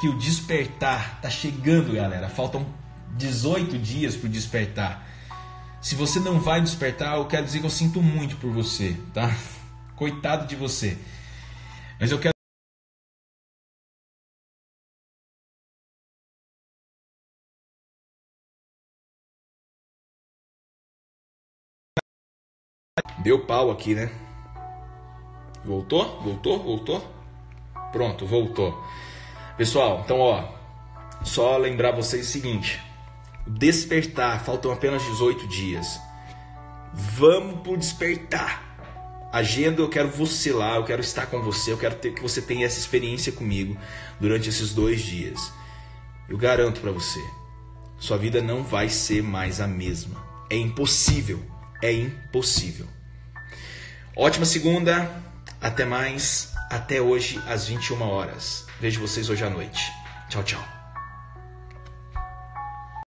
que 0.00 0.08
o 0.08 0.18
despertar 0.18 1.20
tá 1.20 1.28
chegando, 1.28 1.92
galera. 1.92 2.28
Faltam 2.28 2.66
18 3.16 3.78
dias 3.78 4.16
para 4.16 4.28
despertar. 4.28 5.06
Se 5.80 5.94
você 5.94 6.18
não 6.20 6.40
vai 6.40 6.60
despertar, 6.60 7.16
eu 7.16 7.26
quero 7.26 7.44
dizer 7.44 7.60
que 7.60 7.66
eu 7.66 7.70
sinto 7.70 8.02
muito 8.02 8.36
por 8.36 8.50
você, 8.50 8.96
tá? 9.12 9.30
Coitado 9.96 10.46
de 10.46 10.56
você. 10.56 10.96
Mas 12.00 12.10
eu 12.10 12.18
quero 12.18 12.32
Deu 23.22 23.44
pau 23.44 23.70
aqui, 23.70 23.94
né? 23.94 24.27
Voltou? 25.68 26.22
Voltou? 26.22 26.62
Voltou? 26.62 27.14
Pronto, 27.92 28.24
voltou. 28.24 28.82
Pessoal, 29.58 30.00
então 30.02 30.18
ó, 30.18 30.48
só 31.22 31.58
lembrar 31.58 31.92
vocês 31.92 32.26
o 32.26 32.30
seguinte: 32.30 32.80
despertar, 33.46 34.42
faltam 34.42 34.72
apenas 34.72 35.02
18 35.02 35.46
dias. 35.46 36.00
Vamos 36.94 37.60
pro 37.60 37.76
despertar. 37.76 38.66
Agenda, 39.30 39.82
eu 39.82 39.90
quero 39.90 40.08
você 40.08 40.52
lá, 40.52 40.76
eu 40.76 40.84
quero 40.84 41.02
estar 41.02 41.26
com 41.26 41.42
você, 41.42 41.70
eu 41.70 41.76
quero 41.76 41.96
ter, 41.96 42.14
que 42.14 42.22
você 42.22 42.40
tenha 42.40 42.64
essa 42.64 42.78
experiência 42.78 43.30
comigo 43.30 43.76
durante 44.18 44.48
esses 44.48 44.72
dois 44.72 45.02
dias. 45.02 45.52
Eu 46.30 46.38
garanto 46.38 46.80
para 46.80 46.92
você, 46.92 47.20
sua 47.98 48.16
vida 48.16 48.40
não 48.40 48.64
vai 48.64 48.88
ser 48.88 49.22
mais 49.22 49.60
a 49.60 49.66
mesma. 49.66 50.26
É 50.48 50.56
impossível, 50.56 51.42
é 51.82 51.92
impossível. 51.92 52.86
Ótima 54.16 54.46
segunda, 54.46 55.27
até 55.60 55.84
mais, 55.84 56.52
até 56.70 57.00
hoje 57.00 57.40
às 57.46 57.68
21 57.68 58.02
horas. 58.02 58.66
Vejo 58.80 59.00
vocês 59.00 59.28
hoje 59.28 59.44
à 59.44 59.50
noite. 59.50 59.82
Tchau, 60.28 60.42
tchau. 60.42 60.77